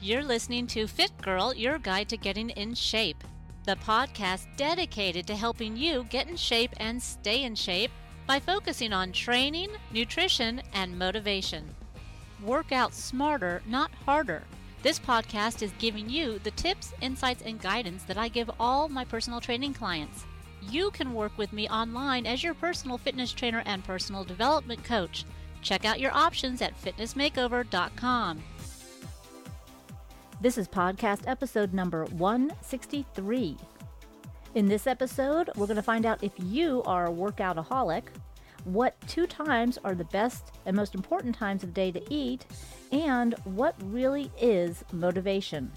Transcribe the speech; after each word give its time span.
You're 0.00 0.22
listening 0.22 0.66
to 0.68 0.86
Fit 0.86 1.10
Girl, 1.22 1.54
your 1.54 1.78
guide 1.78 2.10
to 2.10 2.18
getting 2.18 2.50
in 2.50 2.74
shape, 2.74 3.24
the 3.64 3.76
podcast 3.76 4.46
dedicated 4.56 5.26
to 5.26 5.34
helping 5.34 5.74
you 5.76 6.04
get 6.10 6.28
in 6.28 6.36
shape 6.36 6.72
and 6.76 7.02
stay 7.02 7.44
in 7.44 7.54
shape 7.54 7.90
by 8.26 8.38
focusing 8.38 8.92
on 8.92 9.10
training, 9.10 9.70
nutrition, 9.90 10.60
and 10.74 10.98
motivation. 10.98 11.74
Work 12.44 12.72
out 12.72 12.92
smarter, 12.92 13.62
not 13.66 13.90
harder. 14.04 14.44
This 14.82 14.98
podcast 14.98 15.62
is 15.62 15.72
giving 15.78 16.10
you 16.10 16.38
the 16.40 16.50
tips, 16.52 16.92
insights, 17.00 17.42
and 17.42 17.60
guidance 17.60 18.02
that 18.04 18.18
I 18.18 18.28
give 18.28 18.50
all 18.60 18.90
my 18.90 19.04
personal 19.04 19.40
training 19.40 19.72
clients. 19.72 20.26
You 20.70 20.90
can 20.90 21.14
work 21.14 21.36
with 21.38 21.54
me 21.54 21.68
online 21.68 22.26
as 22.26 22.42
your 22.42 22.54
personal 22.54 22.98
fitness 22.98 23.32
trainer 23.32 23.62
and 23.64 23.82
personal 23.82 24.24
development 24.24 24.84
coach. 24.84 25.24
Check 25.62 25.84
out 25.86 26.00
your 26.00 26.12
options 26.14 26.60
at 26.60 26.80
fitnessmakeover.com. 26.80 28.42
This 30.38 30.58
is 30.58 30.68
podcast 30.68 31.22
episode 31.26 31.72
number 31.72 32.04
163. 32.04 33.56
In 34.54 34.68
this 34.68 34.86
episode, 34.86 35.48
we're 35.56 35.66
going 35.66 35.76
to 35.76 35.82
find 35.82 36.04
out 36.04 36.22
if 36.22 36.32
you 36.36 36.82
are 36.82 37.06
a 37.06 37.10
workoutaholic, 37.10 38.02
what 38.64 38.94
two 39.08 39.26
times 39.26 39.78
are 39.82 39.94
the 39.94 40.04
best 40.04 40.52
and 40.66 40.76
most 40.76 40.94
important 40.94 41.34
times 41.34 41.62
of 41.62 41.72
the 41.72 41.80
day 41.80 41.90
to 41.90 42.14
eat, 42.14 42.44
and 42.92 43.34
what 43.44 43.76
really 43.84 44.30
is 44.38 44.84
motivation. 44.92 45.72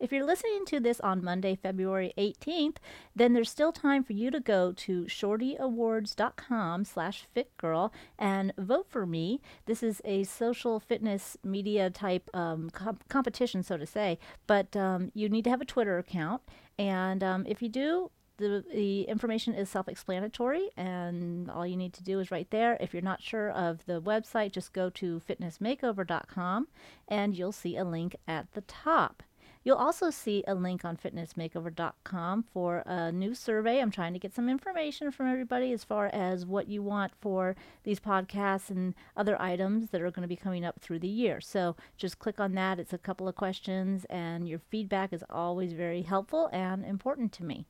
If 0.00 0.12
you're 0.12 0.24
listening 0.24 0.64
to 0.68 0.80
this 0.80 0.98
on 1.00 1.22
Monday, 1.22 1.54
February 1.54 2.14
18th, 2.16 2.76
then 3.14 3.34
there's 3.34 3.50
still 3.50 3.70
time 3.70 4.02
for 4.02 4.14
you 4.14 4.30
to 4.30 4.40
go 4.40 4.72
to 4.72 5.04
shortyawards.com 5.04 6.86
slash 6.86 7.26
fitgirl 7.36 7.92
and 8.18 8.54
vote 8.56 8.86
for 8.88 9.04
me. 9.04 9.42
This 9.66 9.82
is 9.82 10.00
a 10.06 10.24
social 10.24 10.80
fitness 10.80 11.36
media 11.44 11.90
type 11.90 12.30
um, 12.32 12.70
comp- 12.70 13.06
competition, 13.10 13.62
so 13.62 13.76
to 13.76 13.84
say, 13.84 14.18
but 14.46 14.74
um, 14.74 15.12
you 15.12 15.28
need 15.28 15.44
to 15.44 15.50
have 15.50 15.60
a 15.60 15.66
Twitter 15.66 15.98
account. 15.98 16.40
And 16.78 17.22
um, 17.22 17.44
if 17.46 17.60
you 17.60 17.68
do, 17.68 18.10
the, 18.38 18.64
the 18.72 19.02
information 19.02 19.54
is 19.54 19.68
self 19.68 19.86
explanatory, 19.86 20.70
and 20.78 21.50
all 21.50 21.66
you 21.66 21.76
need 21.76 21.92
to 21.92 22.02
do 22.02 22.20
is 22.20 22.30
right 22.30 22.50
there. 22.50 22.78
If 22.80 22.94
you're 22.94 23.02
not 23.02 23.20
sure 23.20 23.50
of 23.50 23.84
the 23.84 24.00
website, 24.00 24.52
just 24.52 24.72
go 24.72 24.88
to 24.88 25.20
fitnessmakeover.com 25.28 26.68
and 27.06 27.36
you'll 27.36 27.52
see 27.52 27.76
a 27.76 27.84
link 27.84 28.16
at 28.26 28.50
the 28.52 28.62
top. 28.62 29.22
You'll 29.62 29.76
also 29.76 30.08
see 30.08 30.42
a 30.48 30.54
link 30.54 30.86
on 30.86 30.96
fitnessmakeover.com 30.96 32.44
for 32.52 32.82
a 32.86 33.12
new 33.12 33.34
survey. 33.34 33.80
I'm 33.80 33.90
trying 33.90 34.14
to 34.14 34.18
get 34.18 34.34
some 34.34 34.48
information 34.48 35.10
from 35.10 35.26
everybody 35.26 35.72
as 35.72 35.84
far 35.84 36.06
as 36.06 36.46
what 36.46 36.68
you 36.68 36.82
want 36.82 37.12
for 37.20 37.56
these 37.84 38.00
podcasts 38.00 38.70
and 38.70 38.94
other 39.16 39.40
items 39.40 39.90
that 39.90 40.00
are 40.00 40.10
going 40.10 40.22
to 40.22 40.28
be 40.28 40.36
coming 40.36 40.64
up 40.64 40.80
through 40.80 41.00
the 41.00 41.08
year. 41.08 41.42
So 41.42 41.76
just 41.98 42.18
click 42.18 42.40
on 42.40 42.54
that. 42.54 42.78
It's 42.78 42.94
a 42.94 42.98
couple 42.98 43.28
of 43.28 43.34
questions, 43.34 44.06
and 44.08 44.48
your 44.48 44.60
feedback 44.70 45.12
is 45.12 45.24
always 45.28 45.74
very 45.74 46.02
helpful 46.02 46.48
and 46.52 46.82
important 46.84 47.32
to 47.32 47.44
me. 47.44 47.66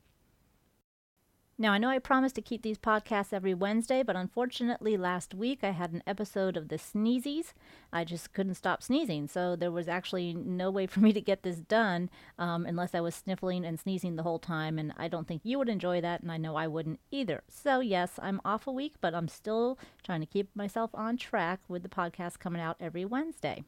Now, 1.61 1.73
I 1.73 1.77
know 1.77 1.89
I 1.89 1.99
promised 1.99 2.33
to 2.37 2.41
keep 2.41 2.63
these 2.63 2.79
podcasts 2.79 3.31
every 3.31 3.53
Wednesday, 3.53 4.01
but 4.01 4.15
unfortunately, 4.15 4.97
last 4.97 5.35
week 5.35 5.59
I 5.61 5.69
had 5.69 5.91
an 5.91 6.01
episode 6.07 6.57
of 6.57 6.69
the 6.69 6.77
sneezies. 6.77 7.53
I 7.93 8.03
just 8.03 8.33
couldn't 8.33 8.55
stop 8.55 8.81
sneezing, 8.81 9.27
so 9.27 9.55
there 9.55 9.69
was 9.69 9.87
actually 9.87 10.33
no 10.33 10.71
way 10.71 10.87
for 10.87 10.99
me 11.01 11.13
to 11.13 11.21
get 11.21 11.43
this 11.43 11.57
done 11.57 12.09
um, 12.39 12.65
unless 12.65 12.95
I 12.95 13.01
was 13.01 13.13
sniffling 13.13 13.63
and 13.63 13.79
sneezing 13.79 14.15
the 14.15 14.23
whole 14.23 14.39
time, 14.39 14.79
and 14.79 14.91
I 14.97 15.07
don't 15.07 15.27
think 15.27 15.41
you 15.43 15.59
would 15.59 15.69
enjoy 15.69 16.01
that, 16.01 16.21
and 16.21 16.31
I 16.31 16.37
know 16.37 16.55
I 16.55 16.65
wouldn't 16.65 16.99
either. 17.11 17.43
So, 17.47 17.79
yes, 17.79 18.13
I'm 18.19 18.41
off 18.43 18.65
a 18.65 18.71
week, 18.71 18.95
but 18.99 19.13
I'm 19.13 19.27
still 19.27 19.77
trying 20.03 20.21
to 20.21 20.25
keep 20.25 20.49
myself 20.55 20.89
on 20.95 21.15
track 21.15 21.59
with 21.67 21.83
the 21.83 21.89
podcast 21.89 22.39
coming 22.39 22.59
out 22.59 22.77
every 22.79 23.05
Wednesday. 23.05 23.63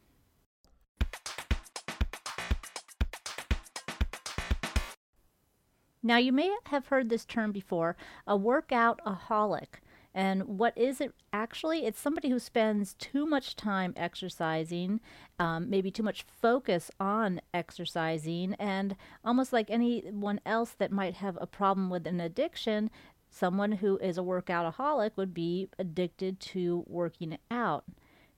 Now, 6.06 6.18
you 6.18 6.32
may 6.32 6.54
have 6.66 6.88
heard 6.88 7.08
this 7.08 7.24
term 7.24 7.50
before 7.50 7.96
a 8.26 8.38
workoutaholic. 8.38 9.80
And 10.14 10.44
what 10.44 10.76
is 10.76 11.00
it 11.00 11.14
actually? 11.32 11.86
It's 11.86 11.98
somebody 11.98 12.28
who 12.28 12.38
spends 12.38 12.92
too 12.94 13.24
much 13.24 13.56
time 13.56 13.94
exercising, 13.96 15.00
um, 15.38 15.70
maybe 15.70 15.90
too 15.90 16.02
much 16.02 16.26
focus 16.40 16.90
on 17.00 17.40
exercising, 17.54 18.54
and 18.58 18.96
almost 19.24 19.52
like 19.52 19.70
anyone 19.70 20.40
else 20.44 20.72
that 20.78 20.92
might 20.92 21.14
have 21.14 21.38
a 21.40 21.46
problem 21.46 21.88
with 21.88 22.06
an 22.06 22.20
addiction, 22.20 22.90
someone 23.30 23.72
who 23.72 23.96
is 23.96 24.18
a 24.18 24.22
workoutaholic 24.22 25.12
would 25.16 25.32
be 25.32 25.68
addicted 25.78 26.38
to 26.38 26.84
working 26.86 27.38
out. 27.50 27.84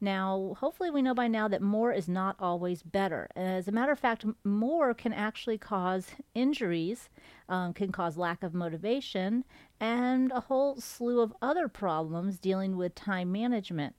Now, 0.01 0.55
hopefully, 0.59 0.91
we 0.91 1.01
know 1.01 1.15
by 1.15 1.27
now 1.27 1.49
that 1.49 1.63
more 1.63 1.91
is 1.91 2.07
not 2.07 2.37
always 2.39 2.83
better. 2.83 3.29
As 3.35 3.67
a 3.67 3.73
matter 3.73 3.93
of 3.93 3.99
fact, 3.99 4.27
more 4.45 4.93
can 4.93 5.15
actually 5.15 5.57
cause 5.57 6.11
injuries, 6.35 7.09
um, 7.49 7.73
can 7.73 7.93
cause 7.93 8.19
lack 8.19 8.43
of 8.43 8.53
motivation, 8.53 9.45
and 9.81 10.31
a 10.33 10.41
whole 10.41 10.79
slew 10.81 11.21
of 11.21 11.35
other 11.41 11.67
problems 11.67 12.39
dealing 12.39 12.77
with 12.77 12.95
time 12.95 13.33
management. 13.33 13.95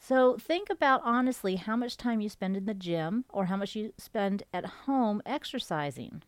So, 0.00 0.36
think 0.38 0.70
about 0.70 1.02
honestly 1.04 1.54
how 1.54 1.76
much 1.76 1.96
time 1.96 2.20
you 2.20 2.28
spend 2.28 2.56
in 2.56 2.66
the 2.66 2.74
gym 2.74 3.24
or 3.28 3.46
how 3.46 3.56
much 3.56 3.76
you 3.76 3.92
spend 3.98 4.42
at 4.52 4.66
home 4.66 5.22
exercising. 5.24 6.22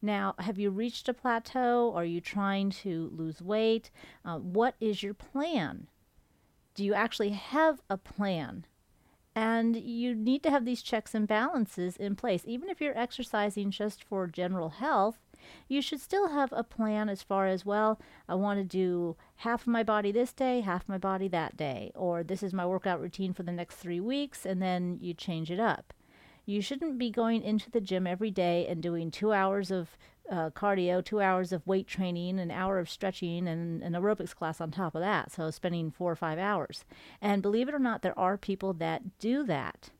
Now, 0.00 0.34
have 0.38 0.58
you 0.58 0.70
reached 0.70 1.08
a 1.08 1.14
plateau? 1.14 1.92
Are 1.94 2.04
you 2.04 2.20
trying 2.20 2.70
to 2.70 3.10
lose 3.12 3.42
weight? 3.42 3.90
Uh, 4.24 4.38
what 4.38 4.76
is 4.78 5.02
your 5.02 5.14
plan? 5.14 5.88
Do 6.74 6.84
you 6.84 6.94
actually 6.94 7.30
have 7.30 7.80
a 7.88 7.96
plan? 7.96 8.66
And 9.36 9.76
you 9.76 10.14
need 10.14 10.42
to 10.44 10.50
have 10.50 10.64
these 10.64 10.82
checks 10.82 11.14
and 11.14 11.26
balances 11.26 11.96
in 11.96 12.14
place. 12.14 12.42
Even 12.46 12.68
if 12.68 12.80
you're 12.80 12.96
exercising 12.96 13.70
just 13.70 14.04
for 14.04 14.26
general 14.28 14.70
health, 14.70 15.18
you 15.68 15.82
should 15.82 16.00
still 16.00 16.28
have 16.28 16.52
a 16.52 16.62
plan 16.64 17.08
as 17.08 17.22
far 17.22 17.46
as, 17.46 17.66
well, 17.66 18.00
I 18.28 18.34
want 18.36 18.60
to 18.60 18.64
do 18.64 19.16
half 19.36 19.62
of 19.62 19.66
my 19.68 19.82
body 19.82 20.12
this 20.12 20.32
day, 20.32 20.60
half 20.60 20.88
my 20.88 20.98
body 20.98 21.28
that 21.28 21.56
day, 21.56 21.90
or 21.94 22.22
this 22.22 22.42
is 22.42 22.52
my 22.52 22.64
workout 22.64 23.00
routine 23.00 23.32
for 23.32 23.42
the 23.42 23.52
next 23.52 23.76
three 23.76 24.00
weeks, 24.00 24.46
and 24.46 24.62
then 24.62 24.98
you 25.00 25.14
change 25.14 25.50
it 25.50 25.60
up. 25.60 25.92
You 26.46 26.60
shouldn't 26.60 26.98
be 26.98 27.10
going 27.10 27.42
into 27.42 27.70
the 27.70 27.80
gym 27.80 28.06
every 28.06 28.30
day 28.30 28.66
and 28.66 28.82
doing 28.82 29.10
two 29.10 29.32
hours 29.32 29.70
of 29.70 29.96
uh, 30.30 30.50
cardio, 30.50 31.04
two 31.04 31.20
hours 31.20 31.52
of 31.52 31.66
weight 31.66 31.86
training, 31.86 32.38
an 32.38 32.50
hour 32.50 32.78
of 32.78 32.88
stretching, 32.88 33.46
and 33.46 33.82
an 33.82 33.92
aerobics 33.92 34.34
class 34.34 34.60
on 34.60 34.70
top 34.70 34.94
of 34.94 35.00
that. 35.00 35.32
So 35.32 35.50
spending 35.50 35.90
four 35.90 36.12
or 36.12 36.16
five 36.16 36.38
hours. 36.38 36.84
And 37.20 37.42
believe 37.42 37.68
it 37.68 37.74
or 37.74 37.78
not, 37.78 38.02
there 38.02 38.18
are 38.18 38.36
people 38.36 38.72
that 38.74 39.18
do 39.18 39.44
that. 39.44 39.90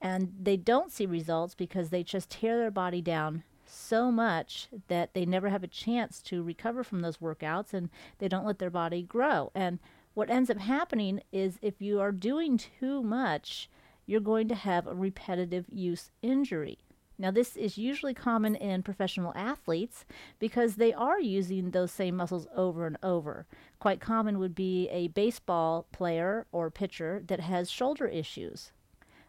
And 0.00 0.32
they 0.40 0.56
don't 0.56 0.92
see 0.92 1.06
results 1.06 1.54
because 1.54 1.90
they 1.90 2.02
just 2.02 2.30
tear 2.30 2.58
their 2.58 2.70
body 2.70 3.00
down 3.00 3.42
so 3.66 4.12
much 4.12 4.68
that 4.88 5.14
they 5.14 5.24
never 5.24 5.48
have 5.48 5.64
a 5.64 5.68
chance 5.68 6.20
to 6.22 6.42
recover 6.42 6.84
from 6.84 7.00
those 7.00 7.16
workouts 7.18 7.72
and 7.72 7.88
they 8.18 8.28
don't 8.28 8.46
let 8.46 8.58
their 8.58 8.70
body 8.70 9.02
grow. 9.02 9.50
And 9.54 9.78
what 10.12 10.30
ends 10.30 10.50
up 10.50 10.58
happening 10.58 11.22
is 11.32 11.58
if 11.62 11.80
you 11.80 12.00
are 12.00 12.12
doing 12.12 12.58
too 12.58 13.02
much, 13.02 13.68
you're 14.06 14.20
going 14.20 14.48
to 14.48 14.54
have 14.54 14.86
a 14.86 14.94
repetitive 14.94 15.66
use 15.68 16.10
injury. 16.22 16.78
Now, 17.16 17.30
this 17.30 17.56
is 17.56 17.78
usually 17.78 18.14
common 18.14 18.56
in 18.56 18.82
professional 18.82 19.32
athletes 19.36 20.04
because 20.40 20.74
they 20.74 20.92
are 20.92 21.20
using 21.20 21.70
those 21.70 21.92
same 21.92 22.16
muscles 22.16 22.48
over 22.56 22.86
and 22.86 22.96
over. 23.02 23.46
Quite 23.78 24.00
common 24.00 24.38
would 24.40 24.54
be 24.54 24.88
a 24.88 25.08
baseball 25.08 25.86
player 25.92 26.46
or 26.50 26.70
pitcher 26.70 27.22
that 27.26 27.40
has 27.40 27.70
shoulder 27.70 28.08
issues, 28.08 28.72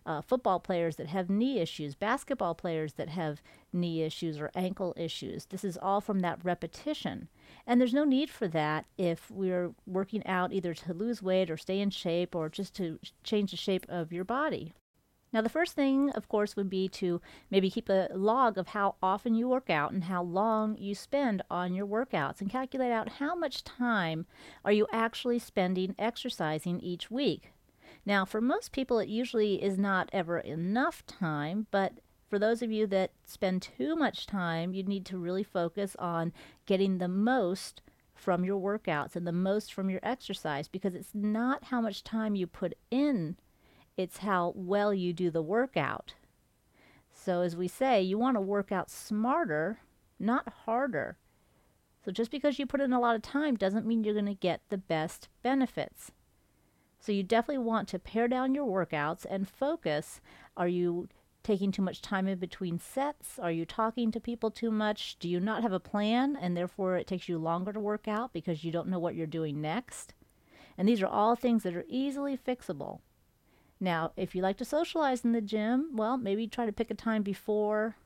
uh, 0.06 0.22
football 0.22 0.60
players 0.60 0.98
that 0.98 1.08
have 1.08 1.30
knee 1.30 1.60
issues, 1.60 1.96
basketball 1.96 2.54
players 2.54 2.94
that 2.94 3.10
have 3.10 3.42
knee 3.74 4.04
issues 4.04 4.40
or 4.40 4.52
ankle 4.56 4.94
issues. 4.98 5.46
This 5.46 5.64
is 5.64 5.78
all 5.78 6.02
from 6.02 6.20
that 6.20 6.40
repetition. 6.44 7.28
And 7.66 7.82
there's 7.82 7.94
no 7.94 8.04
need 8.04 8.30
for 8.30 8.48
that 8.50 8.86
if 8.98 9.32
we're 9.32 9.74
working 9.88 10.26
out 10.26 10.54
either 10.54 10.74
to 10.74 10.94
lose 10.94 11.22
weight 11.22 11.50
or 11.50 11.58
stay 11.58 11.80
in 11.80 11.90
shape 11.90 12.36
or 12.36 12.50
just 12.50 12.76
to 12.76 13.00
change 13.24 13.52
the 13.52 13.58
shape 13.58 13.86
of 13.90 14.14
your 14.14 14.24
body. 14.24 14.74
Now, 15.34 15.42
the 15.42 15.50
first 15.50 15.74
thing, 15.74 16.12
of 16.12 16.30
course, 16.30 16.56
would 16.56 16.70
be 16.70 16.88
to 16.90 17.20
maybe 17.52 17.70
keep 17.70 17.90
a 17.90 18.08
log 18.14 18.58
of 18.58 18.70
how 18.70 18.96
often 19.04 19.36
you 19.36 19.50
work 19.50 19.70
out 19.70 19.92
and 19.92 20.06
how 20.06 20.24
long 20.24 20.78
you 20.78 20.96
spend 20.96 21.42
on 21.50 21.74
your 21.74 21.86
workouts 21.86 22.40
and 22.40 22.50
calculate 22.50 22.94
out 22.94 23.10
how 23.20 23.36
much 23.36 23.66
time 23.66 24.28
are 24.64 24.72
you 24.72 24.88
actually 24.94 25.40
spending 25.40 25.94
exercising 26.00 26.80
each 26.80 27.12
week. 27.12 27.52
Now, 28.06 28.26
for 28.26 28.40
most 28.42 28.72
people, 28.72 29.00
it 29.00 29.10
usually 29.10 29.64
is 29.64 29.78
not 29.78 30.10
ever 30.14 30.40
enough 30.40 31.06
time, 31.06 31.68
but 31.72 31.94
for 32.30 32.38
those 32.38 32.62
of 32.62 32.72
you 32.72 32.86
that 32.88 33.12
spend 33.26 33.62
too 33.62 33.96
much 33.96 34.28
time, 34.28 34.74
you 34.74 34.84
need 34.84 35.06
to 35.08 35.18
really 35.18 35.44
focus 35.44 35.96
on 35.98 36.34
getting 36.66 36.98
the 36.98 37.08
most 37.08 37.82
from 38.14 38.46
your 38.46 38.60
workouts 38.60 39.16
and 39.16 39.26
the 39.26 39.32
most 39.32 39.74
from 39.74 39.90
your 39.90 40.00
exercise 40.04 40.68
because 40.68 40.96
it's 40.96 41.14
not 41.14 41.66
how 41.66 41.82
much 41.82 42.04
time 42.04 42.36
you 42.36 42.48
put 42.48 42.74
in 42.92 43.36
it's 43.98 44.18
how 44.18 44.54
well 44.56 44.94
you 44.94 45.14
do 45.14 45.32
the 45.32 45.42
workout. 45.42 46.16
So, 47.12 47.42
as 47.42 47.56
we 47.56 47.68
say, 47.68 48.02
you 48.02 48.18
want 48.18 48.36
to 48.36 48.42
work 48.42 48.72
out 48.72 48.90
smarter, 48.90 49.80
not 50.20 50.50
harder. 50.66 51.18
So, 52.04 52.12
just 52.12 52.30
because 52.30 52.60
you 52.60 52.66
put 52.66 52.82
in 52.82 52.92
a 52.92 53.00
lot 53.00 53.16
of 53.16 53.22
time 53.22 53.56
doesn't 53.56 53.86
mean 53.86 54.04
you're 54.04 54.14
going 54.14 54.26
to 54.26 54.34
get 54.34 54.62
the 54.70 54.78
best 54.78 55.30
benefits. 55.44 56.12
So 57.06 57.12
you 57.12 57.22
definitely 57.22 57.64
want 57.64 57.88
to 57.90 58.00
pare 58.00 58.28
down 58.28 58.56
your 58.56 58.66
workouts 58.66 59.28
and 59.30 59.48
focus. 59.48 60.22
Are 60.58 60.68
you 60.68 61.08
taking 61.44 61.72
too 61.72 61.84
much 61.84 62.02
time 62.02 62.28
in 62.28 62.40
between 62.40 62.80
sets? 62.80 63.38
Are 63.38 63.52
you 63.52 63.64
talking 63.64 64.12
to 64.12 64.20
people 64.20 64.50
too 64.50 64.72
much? 64.72 65.20
Do 65.20 65.30
you 65.30 65.40
not 65.40 65.62
have 65.62 65.72
a 65.72 65.80
plan 65.80 66.36
and 66.36 66.58
therefore 66.58 66.98
it 66.98 67.06
takes 67.06 67.30
you 67.30 67.38
longer 67.38 67.72
to 67.72 67.80
work 67.80 68.08
out 68.08 68.34
because 68.34 68.64
you 68.64 68.72
don't 68.72 68.88
know 68.88 68.98
what 68.98 69.14
you're 69.14 69.28
doing 69.28 69.62
next? 69.62 70.16
And 70.80 70.90
these 70.90 71.00
are 71.04 71.08
all 71.08 71.36
things 71.36 71.62
that 71.62 71.76
are 71.76 71.86
easily 71.88 72.36
fixable. 72.36 73.02
Now, 73.80 74.12
if 74.18 74.34
you 74.34 74.42
like 74.42 74.58
to 74.58 74.66
socialize 74.66 75.24
in 75.24 75.32
the 75.32 75.42
gym, 75.42 75.92
well, 75.94 76.18
maybe 76.18 76.48
try 76.48 76.66
to 76.66 76.74
pick 76.74 76.90
a 76.90 76.96
time 76.96 77.22
before 77.22 77.98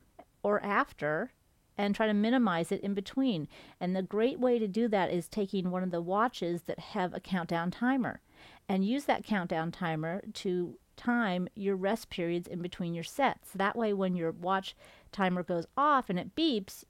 or 0.43 0.61
after 0.61 1.31
and 1.77 1.95
try 1.95 2.05
to 2.05 2.13
minimize 2.13 2.69
it 2.69 2.81
in 2.81 2.93
between. 2.93 3.47
And 3.79 3.95
the 3.95 4.01
great 4.01 4.41
way 4.41 4.59
to 4.59 4.67
do 4.67 4.89
that 4.89 5.09
is 5.09 5.29
taking 5.29 5.71
one 5.71 5.83
of 5.83 5.91
the 5.91 6.01
watches 6.01 6.63
that 6.63 6.79
have 6.79 7.13
a 7.13 7.21
countdown 7.21 7.71
timer 7.71 8.19
and 8.69 8.85
use 8.85 9.05
that 9.05 9.25
countdown 9.25 9.71
timer 9.71 10.21
to 10.33 10.77
time 10.95 11.47
your 11.55 11.75
rest 11.75 12.09
periods 12.09 12.47
in 12.47 12.61
between 12.61 12.93
your 12.93 13.03
sets. 13.03 13.49
That 13.55 13.75
way, 13.75 13.93
when 13.93 14.15
your 14.15 14.31
watch 14.31 14.75
timer 15.11 15.41
goes 15.41 15.65
off 15.75 16.09
and 16.09 16.19
it 16.19 16.35
beeps, 16.35 16.83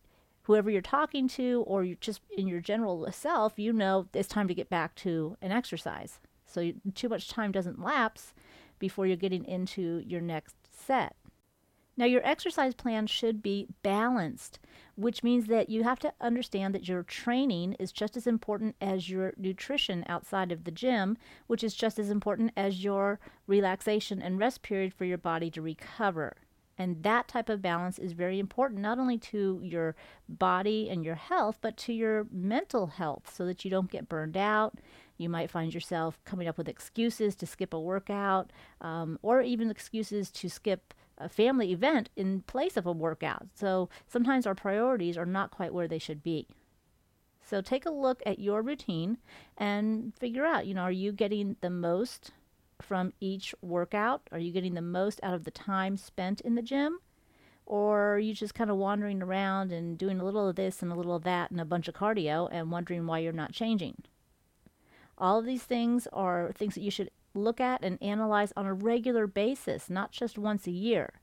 whoever 0.43 0.69
you're 0.69 0.81
talking 0.81 1.27
to 1.29 1.63
or 1.65 1.83
you 1.83 1.95
just 2.01 2.21
in 2.37 2.47
your 2.47 2.59
general 2.59 3.09
self, 3.11 3.53
you 3.57 3.71
know 3.71 4.07
it's 4.13 4.27
time 4.27 4.47
to 4.49 4.53
get 4.53 4.69
back 4.69 4.93
to 4.95 5.37
an 5.41 5.51
exercise. 5.51 6.19
So 6.45 6.73
too 6.95 7.07
much 7.07 7.29
time 7.29 7.51
doesn't 7.51 7.81
lapse 7.81 8.33
before 8.77 9.05
you're 9.05 9.15
getting 9.15 9.45
into 9.45 10.03
your 10.05 10.21
next 10.21 10.55
set. 10.71 11.15
Now, 11.99 12.05
your 12.05 12.25
exercise 12.25 12.75
plan 12.75 13.07
should 13.07 13.43
be 13.43 13.67
balanced, 13.83 14.57
which 14.95 15.21
means 15.21 15.47
that 15.47 15.67
you 15.67 15.83
have 15.83 15.99
to 15.99 16.13
understand 16.21 16.73
that 16.73 16.87
your 16.87 17.03
training 17.03 17.73
is 17.73 17.91
just 17.91 18.15
as 18.15 18.25
important 18.25 18.77
as 18.79 19.09
your 19.09 19.33
nutrition 19.35 20.05
outside 20.07 20.53
of 20.53 20.63
the 20.63 20.71
gym, 20.71 21.17
which 21.47 21.61
is 21.61 21.75
just 21.75 21.99
as 21.99 22.09
important 22.09 22.53
as 22.55 22.85
your 22.85 23.19
relaxation 23.47 24.21
and 24.21 24.39
rest 24.39 24.61
period 24.61 24.93
for 24.93 25.03
your 25.03 25.17
body 25.17 25.51
to 25.51 25.61
recover. 25.61 26.37
And 26.77 27.03
that 27.03 27.27
type 27.27 27.49
of 27.49 27.61
balance 27.61 27.99
is 27.99 28.13
very 28.13 28.39
important, 28.39 28.79
not 28.79 28.97
only 28.97 29.17
to 29.17 29.59
your 29.61 29.97
body 30.29 30.89
and 30.89 31.03
your 31.03 31.15
health, 31.15 31.57
but 31.59 31.75
to 31.79 31.91
your 31.91 32.27
mental 32.31 32.87
health 32.87 33.29
so 33.35 33.45
that 33.45 33.65
you 33.65 33.69
don't 33.69 33.91
get 33.91 34.07
burned 34.07 34.37
out. 34.37 34.79
You 35.17 35.27
might 35.27 35.51
find 35.51 35.73
yourself 35.73 36.17
coming 36.23 36.47
up 36.47 36.57
with 36.57 36.69
excuses 36.69 37.35
to 37.35 37.45
skip 37.45 37.73
a 37.73 37.79
workout 37.79 38.53
um, 38.79 39.19
or 39.21 39.41
even 39.41 39.69
excuses 39.69 40.31
to 40.31 40.47
skip 40.47 40.93
a 41.19 41.29
family 41.29 41.71
event 41.71 42.09
in 42.15 42.41
place 42.41 42.77
of 42.77 42.85
a 42.85 42.91
workout. 42.91 43.47
So 43.53 43.89
sometimes 44.07 44.47
our 44.47 44.55
priorities 44.55 45.17
are 45.17 45.25
not 45.25 45.51
quite 45.51 45.73
where 45.73 45.87
they 45.87 45.99
should 45.99 46.23
be. 46.23 46.47
So 47.43 47.61
take 47.61 47.85
a 47.85 47.91
look 47.91 48.21
at 48.25 48.39
your 48.39 48.61
routine 48.61 49.17
and 49.57 50.13
figure 50.15 50.45
out, 50.45 50.67
you 50.67 50.73
know, 50.73 50.83
are 50.83 50.91
you 50.91 51.11
getting 51.11 51.55
the 51.61 51.69
most 51.69 52.31
from 52.81 53.11
each 53.19 53.55
workout? 53.61 54.21
Are 54.31 54.39
you 54.39 54.51
getting 54.51 54.75
the 54.75 54.81
most 54.81 55.19
out 55.23 55.33
of 55.33 55.43
the 55.43 55.51
time 55.51 55.97
spent 55.97 56.41
in 56.41 56.55
the 56.55 56.61
gym? 56.61 56.99
Or 57.65 58.15
are 58.15 58.19
you 58.19 58.33
just 58.33 58.55
kind 58.55 58.69
of 58.69 58.77
wandering 58.77 59.21
around 59.21 59.71
and 59.71 59.97
doing 59.97 60.19
a 60.19 60.23
little 60.23 60.47
of 60.47 60.55
this 60.55 60.81
and 60.81 60.91
a 60.91 60.95
little 60.95 61.15
of 61.15 61.23
that 61.23 61.51
and 61.51 61.59
a 61.59 61.65
bunch 61.65 61.87
of 61.87 61.93
cardio 61.93 62.47
and 62.51 62.71
wondering 62.71 63.05
why 63.05 63.19
you're 63.19 63.33
not 63.33 63.51
changing? 63.51 64.03
All 65.17 65.39
of 65.39 65.45
these 65.45 65.63
things 65.63 66.07
are 66.13 66.51
things 66.53 66.75
that 66.75 66.81
you 66.81 66.91
should 66.91 67.11
look 67.33 67.59
at 67.59 67.83
and 67.83 68.01
analyze 68.01 68.53
on 68.55 68.65
a 68.65 68.73
regular 68.73 69.27
basis, 69.27 69.89
not 69.89 70.11
just 70.11 70.37
once 70.37 70.67
a 70.67 70.71
year. 70.71 71.21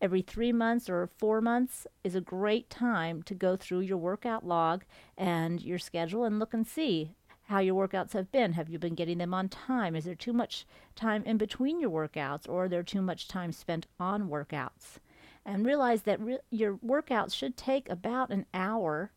Every 0.00 0.22
three 0.22 0.52
months 0.52 0.90
or 0.90 1.08
four 1.16 1.40
months 1.40 1.86
is 2.04 2.14
a 2.14 2.20
great 2.20 2.68
time 2.68 3.22
to 3.24 3.34
go 3.34 3.56
through 3.56 3.80
your 3.80 3.96
workout 3.96 4.46
log 4.46 4.84
and 5.16 5.62
your 5.62 5.78
schedule 5.78 6.24
and 6.24 6.38
look 6.38 6.52
and 6.52 6.66
see 6.66 7.14
how 7.48 7.60
your 7.60 7.88
workouts 7.88 8.12
have 8.12 8.30
been. 8.30 8.52
Have 8.52 8.68
you 8.68 8.78
been 8.78 8.94
getting 8.94 9.18
them 9.18 9.32
on 9.32 9.48
time? 9.48 9.96
Is 9.96 10.04
there 10.04 10.14
too 10.14 10.32
much 10.32 10.66
time 10.94 11.22
in 11.24 11.38
between 11.38 11.80
your 11.80 11.90
workouts 11.90 12.48
or 12.48 12.64
are 12.64 12.68
there 12.68 12.82
too 12.82 13.00
much 13.00 13.28
time 13.28 13.52
spent 13.52 13.86
on 13.98 14.28
workouts? 14.28 14.98
And 15.44 15.64
realize 15.64 16.02
that 16.02 16.20
re- 16.20 16.38
your 16.50 16.76
workouts 16.78 17.34
should 17.34 17.56
take 17.56 17.88
about 17.88 18.30
an 18.30 18.46
hour 18.52 19.12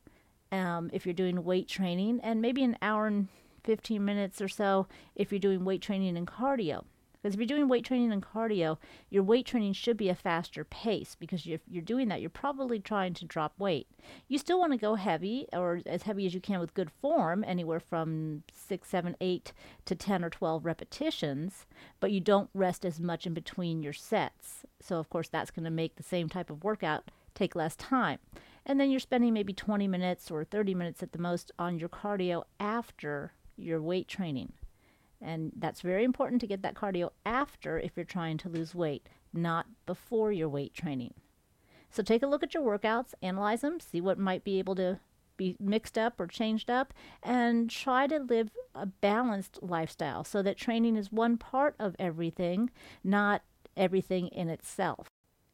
um, 0.52 0.90
if 0.94 1.06
you're 1.06 1.14
doing 1.14 1.44
weight 1.44 1.68
training 1.68 2.20
and 2.22 2.42
maybe 2.42 2.64
an 2.64 2.78
hour 2.82 3.08
and 3.08 3.28
15 3.70 4.04
minutes 4.04 4.42
or 4.42 4.48
so 4.48 4.88
if 5.16 5.32
you're 5.32 5.38
doing 5.38 5.64
weight 5.64 5.80
training 5.80 6.18
and 6.18 6.26
cardio. 6.26 6.86
Because 7.22 7.36
if 7.36 7.40
you're 7.40 7.46
doing 7.46 7.68
weight 7.68 7.86
training 7.86 8.12
and 8.12 8.24
cardio, 8.24 8.80
your 9.12 9.22
weight 9.22 9.46
training 9.46 9.74
should 9.74 9.96
be 9.96 10.10
a 10.10 10.16
faster 10.16 10.64
pace 10.64 11.16
because 11.20 11.46
if 11.46 11.62
you're 11.70 11.84
doing 11.84 12.08
that, 12.08 12.20
you're 12.20 12.32
probably 12.32 12.80
trying 12.80 13.14
to 13.14 13.26
drop 13.26 13.54
weight. 13.60 13.86
You 14.28 14.40
still 14.40 14.58
want 14.58 14.72
to 14.72 14.80
go 14.80 14.96
heavy 14.96 15.46
or 15.54 15.82
as 15.86 16.02
heavy 16.02 16.26
as 16.26 16.34
you 16.34 16.42
can 16.42 16.60
with 16.60 16.74
good 16.74 16.90
form, 16.90 17.44
anywhere 17.46 17.80
from 17.80 18.42
six, 18.56 18.90
seven, 18.90 19.16
eight 19.22 19.54
to 19.86 19.94
10 19.94 20.24
or 20.24 20.32
12 20.32 20.66
repetitions, 20.66 21.68
but 22.00 22.12
you 22.12 22.22
don't 22.22 22.50
rest 22.56 22.84
as 22.84 23.00
much 23.00 23.28
in 23.28 23.36
between 23.36 23.84
your 23.84 23.94
sets. 23.94 24.66
So, 24.82 24.98
of 24.98 25.12
course, 25.12 25.30
that's 25.30 25.52
going 25.52 25.66
to 25.66 25.70
make 25.70 25.96
the 25.96 26.02
same 26.02 26.28
type 26.28 26.50
of 26.50 26.64
workout 26.64 27.12
take 27.36 27.56
less 27.56 27.76
time. 27.76 28.18
And 28.66 28.80
then 28.80 28.90
you're 28.90 29.00
spending 29.00 29.34
maybe 29.34 29.54
20 29.54 29.88
minutes 29.88 30.32
or 30.32 30.44
30 30.44 30.74
minutes 30.74 31.04
at 31.04 31.12
the 31.12 31.20
most 31.20 31.52
on 31.60 31.78
your 31.78 31.90
cardio 31.90 32.44
after 32.60 33.34
your 33.60 33.82
weight 33.82 34.08
training. 34.08 34.54
And 35.22 35.52
that's 35.56 35.82
very 35.82 36.04
important 36.04 36.42
to 36.42 36.48
get 36.48 36.62
that 36.62 36.76
cardio 36.76 37.12
after 37.26 37.78
if 37.78 37.92
you're 37.96 38.06
trying 38.06 38.38
to 38.40 38.50
lose 38.50 38.74
weight, 38.74 39.08
not 39.34 39.66
before 39.86 40.32
your 40.32 40.50
weight 40.50 40.74
training. 40.74 41.14
So 41.92 42.04
take 42.04 42.24
a 42.24 42.28
look 42.28 42.44
at 42.44 42.54
your 42.54 42.64
workouts, 42.64 43.14
analyze 43.22 43.62
them, 43.62 43.80
see 43.80 44.00
what 44.00 44.18
might 44.20 44.44
be 44.44 44.60
able 44.60 44.76
to 44.76 45.00
be 45.38 45.56
mixed 45.60 45.98
up 45.98 46.20
or 46.20 46.28
changed 46.28 46.70
up, 46.70 46.94
and 47.24 47.70
try 47.70 48.08
to 48.08 48.20
live 48.20 48.52
a 48.76 48.86
balanced 48.86 49.60
lifestyle 49.62 50.24
so 50.24 50.42
that 50.42 50.58
training 50.58 50.96
is 50.96 51.12
one 51.12 51.38
part 51.38 51.76
of 51.80 51.96
everything, 51.98 52.70
not 53.04 53.42
everything 53.76 54.28
in 54.28 54.50
itself. 54.50 55.08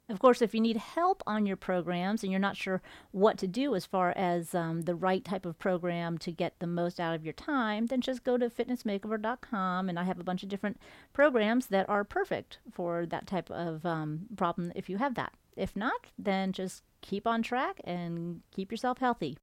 Of 0.08 0.20
course, 0.20 0.44
if 0.44 0.54
you 0.54 0.62
need 0.62 0.78
help 0.78 1.24
on 1.26 1.48
your 1.48 1.56
programs 1.56 2.22
and 2.22 2.32
you're 2.32 2.40
not 2.40 2.58
sure 2.58 2.84
what 3.12 3.40
to 3.40 3.48
do 3.48 3.74
as 3.74 3.88
far 3.88 4.12
as 4.16 4.54
um, 4.54 4.84
the 4.84 4.94
right 4.94 5.26
type 5.26 5.48
of 5.48 5.58
program 5.58 6.20
to 6.20 6.32
get 6.32 6.60
the 6.60 6.68
most 6.68 7.00
out 7.00 7.16
of 7.16 7.24
your 7.24 7.34
time, 7.34 7.88
then 7.88 8.02
just 8.02 8.24
go 8.24 8.38
to 8.38 8.50
fitnessmakeover.com 8.50 9.90
and 9.90 9.98
I 9.98 10.04
have 10.04 10.20
a 10.20 10.24
bunch 10.24 10.44
of 10.44 10.50
different 10.50 10.80
programs 11.12 11.68
that 11.68 11.90
are 11.90 12.04
perfect 12.04 12.60
for 12.72 13.08
that 13.08 13.26
type 13.26 13.50
of 13.50 13.84
um, 13.84 14.28
problem 14.38 14.72
if 14.76 14.90
you 14.90 14.98
have 14.98 15.16
that. 15.16 15.34
If 15.56 15.76
not, 15.76 16.08
then 16.20 16.52
just 16.52 16.84
keep 17.02 17.26
on 17.26 17.42
track 17.42 17.82
and 17.84 18.42
keep 18.52 18.72
yourself 18.72 19.00
healthy. 19.00 19.38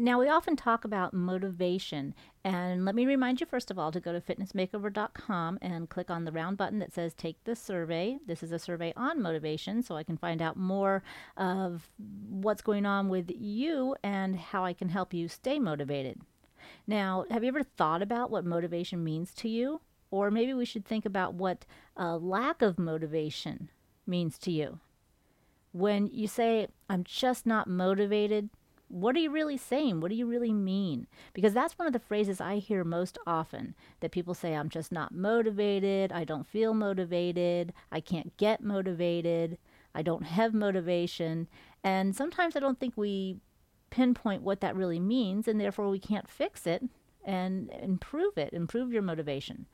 Now, 0.00 0.20
we 0.20 0.28
often 0.28 0.54
talk 0.54 0.84
about 0.84 1.12
motivation, 1.12 2.14
and 2.44 2.84
let 2.84 2.94
me 2.94 3.04
remind 3.04 3.40
you 3.40 3.46
first 3.46 3.68
of 3.68 3.80
all 3.80 3.90
to 3.90 3.98
go 3.98 4.12
to 4.12 4.20
fitnessmakeover.com 4.20 5.58
and 5.60 5.90
click 5.90 6.08
on 6.08 6.24
the 6.24 6.30
round 6.30 6.56
button 6.56 6.78
that 6.78 6.92
says 6.92 7.14
Take 7.14 7.42
the 7.42 7.56
Survey. 7.56 8.18
This 8.24 8.44
is 8.44 8.52
a 8.52 8.60
survey 8.60 8.92
on 8.96 9.20
motivation, 9.20 9.82
so 9.82 9.96
I 9.96 10.04
can 10.04 10.16
find 10.16 10.40
out 10.40 10.56
more 10.56 11.02
of 11.36 11.90
what's 12.28 12.62
going 12.62 12.86
on 12.86 13.08
with 13.08 13.28
you 13.36 13.96
and 14.04 14.36
how 14.36 14.64
I 14.64 14.72
can 14.72 14.88
help 14.88 15.12
you 15.12 15.26
stay 15.26 15.58
motivated. 15.58 16.20
Now, 16.86 17.24
have 17.28 17.42
you 17.42 17.48
ever 17.48 17.64
thought 17.64 18.00
about 18.00 18.30
what 18.30 18.44
motivation 18.44 19.02
means 19.02 19.34
to 19.34 19.48
you? 19.48 19.80
Or 20.12 20.30
maybe 20.30 20.54
we 20.54 20.64
should 20.64 20.84
think 20.84 21.06
about 21.06 21.34
what 21.34 21.66
a 21.96 22.16
lack 22.16 22.62
of 22.62 22.78
motivation 22.78 23.68
means 24.06 24.38
to 24.38 24.52
you. 24.52 24.78
When 25.72 26.06
you 26.06 26.28
say, 26.28 26.68
I'm 26.88 27.02
just 27.02 27.46
not 27.46 27.66
motivated, 27.66 28.48
what 28.88 29.14
are 29.16 29.20
you 29.20 29.30
really 29.30 29.56
saying? 29.56 30.00
What 30.00 30.10
do 30.10 30.14
you 30.14 30.26
really 30.26 30.52
mean? 30.52 31.06
Because 31.32 31.52
that's 31.52 31.78
one 31.78 31.86
of 31.86 31.92
the 31.92 31.98
phrases 31.98 32.40
I 32.40 32.56
hear 32.56 32.84
most 32.84 33.18
often 33.26 33.74
that 34.00 34.12
people 34.12 34.34
say, 34.34 34.54
I'm 34.54 34.68
just 34.68 34.90
not 34.92 35.14
motivated. 35.14 36.12
I 36.12 36.24
don't 36.24 36.46
feel 36.46 36.74
motivated. 36.74 37.72
I 37.92 38.00
can't 38.00 38.36
get 38.36 38.62
motivated. 38.62 39.58
I 39.94 40.02
don't 40.02 40.24
have 40.24 40.54
motivation. 40.54 41.48
And 41.84 42.14
sometimes 42.14 42.56
I 42.56 42.60
don't 42.60 42.80
think 42.80 42.94
we 42.96 43.36
pinpoint 43.90 44.42
what 44.42 44.60
that 44.60 44.76
really 44.76 45.00
means, 45.00 45.48
and 45.48 45.60
therefore 45.60 45.88
we 45.88 45.98
can't 45.98 46.28
fix 46.28 46.66
it 46.66 46.84
and 47.24 47.70
improve 47.82 48.38
it, 48.38 48.52
improve 48.52 48.92
your 48.92 49.02
motivation. 49.02 49.66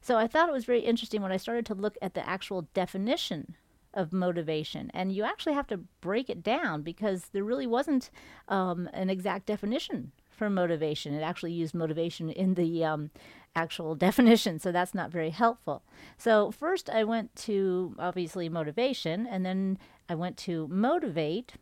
So 0.00 0.16
I 0.16 0.26
thought 0.26 0.48
it 0.48 0.52
was 0.52 0.64
very 0.64 0.80
interesting 0.80 1.22
when 1.22 1.32
I 1.32 1.36
started 1.36 1.66
to 1.66 1.74
look 1.74 1.96
at 2.00 2.14
the 2.14 2.28
actual 2.28 2.68
definition 2.74 3.56
of 3.96 4.12
motivation. 4.12 4.90
And 4.94 5.10
you 5.10 5.24
actually 5.24 5.54
have 5.54 5.66
to 5.68 5.78
break 6.00 6.30
it 6.30 6.42
down 6.42 6.82
because 6.82 7.30
there 7.32 7.42
really 7.42 7.66
wasn't 7.66 8.10
um, 8.48 8.88
an 8.92 9.10
exact 9.10 9.46
definition 9.46 10.12
for 10.30 10.50
motivation. 10.50 11.14
It 11.14 11.22
actually 11.22 11.52
used 11.52 11.74
motivation 11.74 12.30
in 12.30 12.54
the 12.54 12.84
um, 12.84 13.10
actual 13.56 13.94
definition, 14.06 14.58
so 14.58 14.70
that's 14.70 14.94
not 14.94 15.10
very 15.10 15.30
helpful. 15.30 15.82
So, 16.18 16.50
first 16.50 16.90
I 16.90 17.02
went 17.04 17.34
to 17.36 17.96
obviously 17.98 18.48
motivation, 18.48 19.26
and 19.26 19.44
then 19.44 19.78
I 20.08 20.14
went 20.14 20.36
to 20.38 20.68
motivate. 20.68 21.54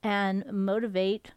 And 0.00 0.44
motivate 0.52 1.32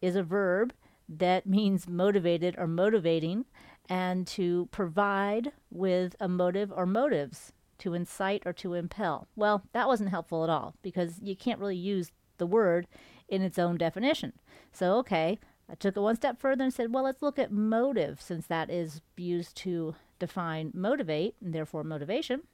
is 0.00 0.14
a 0.14 0.22
verb 0.22 0.72
that 1.08 1.46
means 1.58 1.88
motivated 1.88 2.54
or 2.58 2.68
motivating, 2.68 3.46
and 3.88 4.26
to 4.28 4.68
provide 4.70 5.52
with 5.70 6.14
a 6.20 6.28
motive 6.28 6.72
or 6.74 6.86
motives 6.86 7.52
to 7.84 7.92
incite 7.92 8.42
or 8.46 8.52
to 8.54 8.72
impel. 8.72 9.28
Well, 9.36 9.62
that 9.74 9.86
wasn't 9.86 10.08
helpful 10.08 10.42
at 10.42 10.48
all 10.48 10.74
because 10.82 11.20
you 11.20 11.36
can't 11.36 11.60
really 11.60 11.76
use 11.76 12.12
the 12.38 12.46
word 12.46 12.86
in 13.28 13.42
its 13.42 13.58
own 13.58 13.76
definition. 13.76 14.32
So, 14.72 14.96
okay, 15.00 15.38
I 15.70 15.74
took 15.74 15.94
it 15.94 16.00
one 16.00 16.16
step 16.16 16.40
further 16.40 16.64
and 16.64 16.72
said, 16.72 16.94
well, 16.94 17.04
let's 17.04 17.20
look 17.20 17.38
at 17.38 17.52
motive, 17.52 18.22
since 18.22 18.46
that 18.46 18.70
is 18.70 19.02
used 19.18 19.54
to 19.58 19.96
define 20.18 20.70
motivate 20.72 21.34
and 21.42 21.54
therefore 21.54 21.84
motivation. 21.84 22.44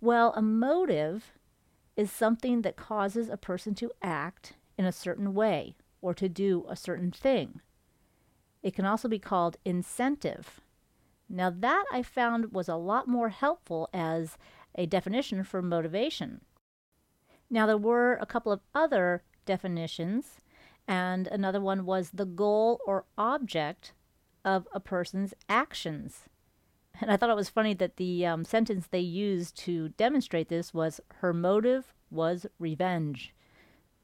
Well, 0.00 0.32
a 0.36 0.42
motive 0.42 1.32
is 1.96 2.12
something 2.12 2.62
that 2.62 2.76
causes 2.76 3.28
a 3.28 3.36
person 3.36 3.74
to 3.74 3.90
act 4.02 4.52
in 4.78 4.84
a 4.84 4.92
certain 4.92 5.34
way 5.34 5.74
or 6.00 6.14
to 6.14 6.28
do 6.28 6.64
a 6.68 6.76
certain 6.76 7.10
thing. 7.10 7.60
It 8.62 8.72
can 8.72 8.84
also 8.84 9.08
be 9.08 9.18
called 9.18 9.56
incentive. 9.64 10.60
Now, 11.28 11.50
that 11.50 11.84
I 11.92 12.02
found 12.02 12.52
was 12.52 12.68
a 12.68 12.76
lot 12.76 13.06
more 13.06 13.28
helpful 13.28 13.88
as 13.92 14.38
a 14.74 14.86
definition 14.86 15.44
for 15.44 15.60
motivation. 15.60 16.40
Now, 17.50 17.66
there 17.66 17.76
were 17.76 18.14
a 18.14 18.26
couple 18.26 18.52
of 18.52 18.60
other 18.74 19.22
definitions, 19.44 20.38
and 20.86 21.26
another 21.26 21.60
one 21.60 21.84
was 21.84 22.10
the 22.10 22.24
goal 22.24 22.80
or 22.86 23.04
object 23.16 23.92
of 24.44 24.66
a 24.72 24.80
person's 24.80 25.34
actions. 25.48 26.28
And 27.00 27.10
I 27.10 27.16
thought 27.16 27.30
it 27.30 27.36
was 27.36 27.48
funny 27.48 27.74
that 27.74 27.96
the 27.96 28.26
um, 28.26 28.44
sentence 28.44 28.86
they 28.86 29.00
used 29.00 29.56
to 29.58 29.90
demonstrate 29.90 30.48
this 30.48 30.74
was 30.74 31.00
her 31.16 31.32
motive 31.32 31.94
was 32.10 32.46
revenge. 32.58 33.34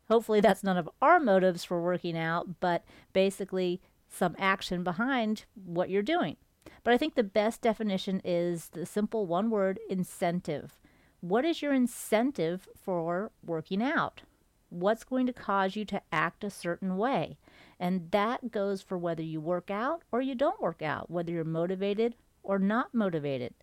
Hopefully, 0.09 0.41
that's 0.41 0.63
none 0.63 0.77
of 0.77 0.89
our 1.01 1.19
motives 1.19 1.65
for 1.65 1.83
working 1.83 2.17
out, 2.17 2.61
but 2.61 2.85
basically 3.13 3.81
some 4.09 4.37
action 4.39 4.85
behind 4.85 5.45
what 5.55 5.89
you're 5.89 6.03
doing. 6.03 6.37
But 6.83 6.95
I 6.95 6.99
think 6.99 7.15
the 7.15 7.23
best 7.23 7.63
definition 7.63 8.21
is 8.25 8.69
the 8.71 8.87
simple 8.87 9.27
one 9.27 9.51
word 9.51 9.79
incentive. 9.89 10.79
What 11.21 11.45
is 11.45 11.63
your 11.63 11.73
incentive 11.73 12.69
for 12.79 13.31
working 13.45 13.83
out? 13.83 14.23
What's 14.69 15.05
going 15.05 15.27
to 15.27 15.33
cause 15.33 15.77
you 15.77 15.85
to 15.87 16.03
act 16.13 16.45
a 16.45 16.51
certain 16.51 16.97
way? 16.97 17.39
And 17.79 18.11
that 18.11 18.51
goes 18.51 18.83
for 18.83 18.99
whether 18.99 19.23
you 19.23 19.41
work 19.41 19.71
out 19.71 20.03
or 20.13 20.21
you 20.21 20.35
don't 20.35 20.61
work 20.61 20.83
out, 20.83 21.11
whether 21.11 21.33
you're 21.33 21.45
motivated 21.45 22.17
or 22.43 22.59
not 22.59 22.95
motivated, 22.95 23.55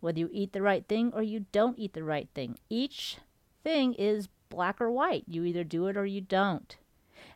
whether 0.00 0.18
you 0.18 0.28
eat 0.32 0.52
the 0.52 0.62
right 0.62 0.86
thing 0.86 1.12
or 1.14 1.22
you 1.22 1.46
don't 1.52 1.78
eat 1.78 1.92
the 1.94 2.04
right 2.04 2.28
thing. 2.34 2.58
Each 2.68 3.18
thing 3.62 3.94
is 3.94 4.28
black 4.48 4.80
or 4.80 4.90
white. 4.90 5.24
You 5.26 5.44
either 5.44 5.64
do 5.64 5.86
it 5.86 5.96
or 5.96 6.06
you 6.06 6.20
don't. 6.20 6.76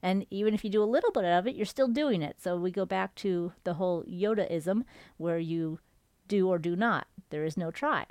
And 0.02 0.26
even 0.30 0.52
if 0.52 0.64
you 0.64 0.71
do 0.71 0.82
a 0.82 0.85
little 0.85 1.12
bit 1.12 1.25
of 1.25 1.47
it, 1.47 1.54
you're 1.54 1.64
still 1.64 1.88
doing 1.88 2.23
it. 2.23 2.40
So 2.40 2.56
we 2.56 2.71
go 2.71 2.85
back 2.85 3.14
to 3.16 3.52
the 3.64 3.75
whole 3.75 4.02
Yodaism 4.04 4.82
where 5.16 5.38
you 5.38 5.78
do 6.26 6.49
or 6.49 6.59
do 6.59 6.75
not. 6.75 7.06
There 7.30 7.44
is 7.44 7.56
no 7.56 7.71
try. 7.71 8.06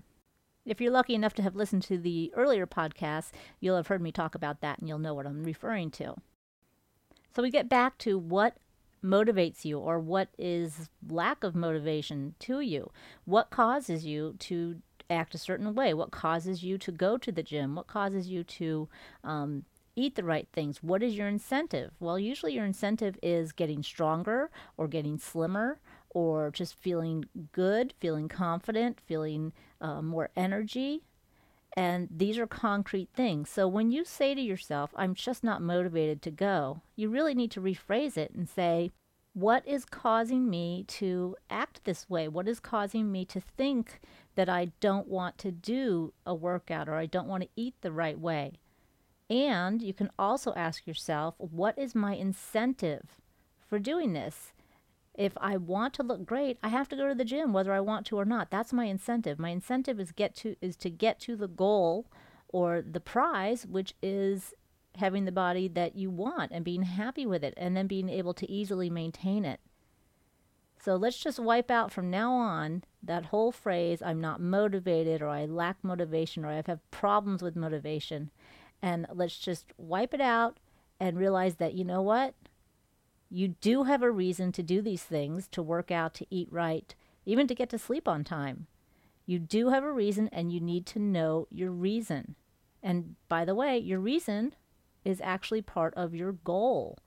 If 0.65 0.79
you're 0.79 0.91
lucky 0.91 1.15
enough 1.15 1.33
to 1.35 1.41
have 1.41 1.55
listened 1.55 1.83
to 1.83 1.97
the 1.97 2.31
earlier 2.35 2.67
podcasts, 2.67 3.31
you'll 3.59 3.75
have 3.75 3.87
heard 3.87 4.01
me 4.01 4.11
talk 4.11 4.35
about 4.35 4.61
that 4.61 4.79
and 4.79 4.87
you'll 4.87 4.99
know 4.99 5.13
what 5.13 5.25
I'm 5.25 5.43
referring 5.43 5.91
to. 5.91 6.15
So 7.35 7.41
we 7.41 7.49
get 7.49 7.67
back 7.67 7.97
to 7.99 8.17
what 8.17 8.57
motivates 9.03 9.65
you 9.65 9.79
or 9.79 9.99
what 9.99 10.29
is 10.37 10.89
lack 11.09 11.43
of 11.43 11.55
motivation 11.55 12.35
to 12.39 12.59
you. 12.59 12.91
What 13.25 13.49
causes 13.49 14.05
you 14.05 14.35
to 14.39 14.81
act 15.09 15.33
a 15.33 15.39
certain 15.39 15.73
way? 15.73 15.93
What 15.93 16.11
causes 16.11 16.63
you 16.63 16.77
to 16.79 16.91
go 16.91 17.17
to 17.17 17.31
the 17.31 17.43
gym? 17.43 17.75
What 17.75 17.87
causes 17.87 18.27
you 18.27 18.43
to 18.43 18.87
um, 19.23 19.65
eat 19.95 20.15
the 20.15 20.23
right 20.23 20.47
things? 20.53 20.81
What 20.81 21.03
is 21.03 21.15
your 21.15 21.27
incentive? 21.27 21.91
Well, 21.99 22.17
usually 22.17 22.53
your 22.53 22.65
incentive 22.65 23.17
is 23.21 23.51
getting 23.51 23.83
stronger 23.83 24.49
or 24.77 24.87
getting 24.87 25.17
slimmer 25.17 25.79
or 26.09 26.51
just 26.51 26.75
feeling 26.75 27.25
good, 27.51 27.93
feeling 27.99 28.27
confident, 28.27 28.99
feeling 28.99 29.53
uh, 29.79 30.01
more 30.01 30.29
energy. 30.35 31.03
And 31.77 32.09
these 32.15 32.37
are 32.37 32.47
concrete 32.47 33.09
things. 33.13 33.49
So 33.49 33.67
when 33.67 33.91
you 33.91 34.03
say 34.03 34.35
to 34.35 34.41
yourself, 34.41 34.91
I'm 34.95 35.15
just 35.15 35.43
not 35.43 35.61
motivated 35.61 36.21
to 36.23 36.31
go, 36.31 36.81
you 36.95 37.09
really 37.09 37.33
need 37.33 37.51
to 37.51 37.61
rephrase 37.61 38.17
it 38.17 38.31
and 38.35 38.49
say, 38.49 38.91
what 39.33 39.65
is 39.65 39.85
causing 39.85 40.49
me 40.49 40.83
to 40.87 41.37
act 41.49 41.85
this 41.85 42.09
way? 42.09 42.27
What 42.27 42.49
is 42.49 42.59
causing 42.59 43.09
me 43.09 43.23
to 43.25 43.39
think 43.39 44.01
that 44.35 44.49
I 44.49 44.71
don't 44.81 45.07
want 45.07 45.37
to 45.39 45.51
do 45.51 46.13
a 46.25 46.35
workout 46.35 46.89
or 46.89 46.95
I 46.95 47.05
don't 47.05 47.27
want 47.27 47.43
to 47.43 47.49
eat 47.55 47.75
the 47.79 47.93
right 47.93 48.19
way? 48.19 48.59
And 49.31 49.81
you 49.81 49.93
can 49.93 50.09
also 50.19 50.53
ask 50.55 50.85
yourself, 50.85 51.35
what 51.37 51.79
is 51.79 51.95
my 51.95 52.15
incentive 52.15 53.21
for 53.65 53.79
doing 53.79 54.11
this? 54.11 54.51
If 55.15 55.37
I 55.39 55.55
want 55.55 55.93
to 55.95 56.03
look 56.03 56.25
great, 56.25 56.57
I 56.61 56.67
have 56.67 56.89
to 56.89 56.97
go 56.97 57.07
to 57.07 57.15
the 57.15 57.23
gym 57.23 57.53
whether 57.53 57.71
I 57.71 57.79
want 57.79 58.05
to 58.07 58.17
or 58.17 58.25
not. 58.25 58.51
That's 58.51 58.73
my 58.73 58.85
incentive. 58.85 59.39
My 59.39 59.49
incentive 59.49 60.01
is 60.01 60.11
get 60.11 60.35
to 60.37 60.57
is 60.61 60.75
to 60.77 60.89
get 60.89 61.17
to 61.21 61.37
the 61.37 61.47
goal 61.47 62.07
or 62.49 62.81
the 62.81 62.99
prize, 62.99 63.65
which 63.65 63.93
is 64.01 64.53
having 64.97 65.23
the 65.23 65.31
body 65.31 65.69
that 65.69 65.95
you 65.95 66.09
want 66.09 66.51
and 66.51 66.65
being 66.65 66.83
happy 66.83 67.25
with 67.25 67.41
it 67.41 67.53
and 67.55 67.77
then 67.77 67.87
being 67.87 68.09
able 68.09 68.33
to 68.33 68.51
easily 68.51 68.89
maintain 68.89 69.45
it. 69.45 69.61
So 70.77 70.97
let's 70.97 71.17
just 71.17 71.39
wipe 71.39 71.71
out 71.71 71.93
from 71.93 72.09
now 72.09 72.33
on 72.33 72.83
that 73.01 73.27
whole 73.27 73.53
phrase 73.53 74.01
I'm 74.01 74.19
not 74.19 74.41
motivated 74.41 75.21
or 75.21 75.29
I 75.29 75.45
lack 75.45 75.77
motivation 75.83 76.43
or 76.43 76.49
I 76.49 76.63
have 76.65 76.91
problems 76.91 77.41
with 77.41 77.55
motivation. 77.55 78.29
And 78.81 79.05
let's 79.13 79.37
just 79.37 79.73
wipe 79.77 80.13
it 80.13 80.21
out 80.21 80.59
and 80.99 81.17
realize 81.17 81.55
that, 81.55 81.73
you 81.73 81.83
know 81.83 82.01
what? 82.01 82.33
You 83.29 83.49
do 83.49 83.83
have 83.83 84.03
a 84.03 84.11
reason 84.11 84.51
to 84.53 84.63
do 84.63 84.81
these 84.81 85.03
things, 85.03 85.47
to 85.49 85.61
work 85.61 85.91
out, 85.91 86.13
to 86.15 86.25
eat 86.29 86.47
right, 86.51 86.93
even 87.25 87.47
to 87.47 87.55
get 87.55 87.69
to 87.69 87.79
sleep 87.79 88.07
on 88.07 88.23
time. 88.23 88.67
You 89.25 89.39
do 89.39 89.69
have 89.69 89.83
a 89.83 89.91
reason 89.91 90.29
and 90.31 90.51
you 90.51 90.59
need 90.59 90.85
to 90.87 90.99
know 90.99 91.47
your 91.49 91.71
reason. 91.71 92.35
And 92.83 93.15
by 93.29 93.45
the 93.45 93.55
way, 93.55 93.77
your 93.77 93.99
reason 93.99 94.55
is 95.05 95.21
actually 95.21 95.61
part 95.61 95.93
of 95.95 96.15
your 96.15 96.33
goal. 96.33 96.97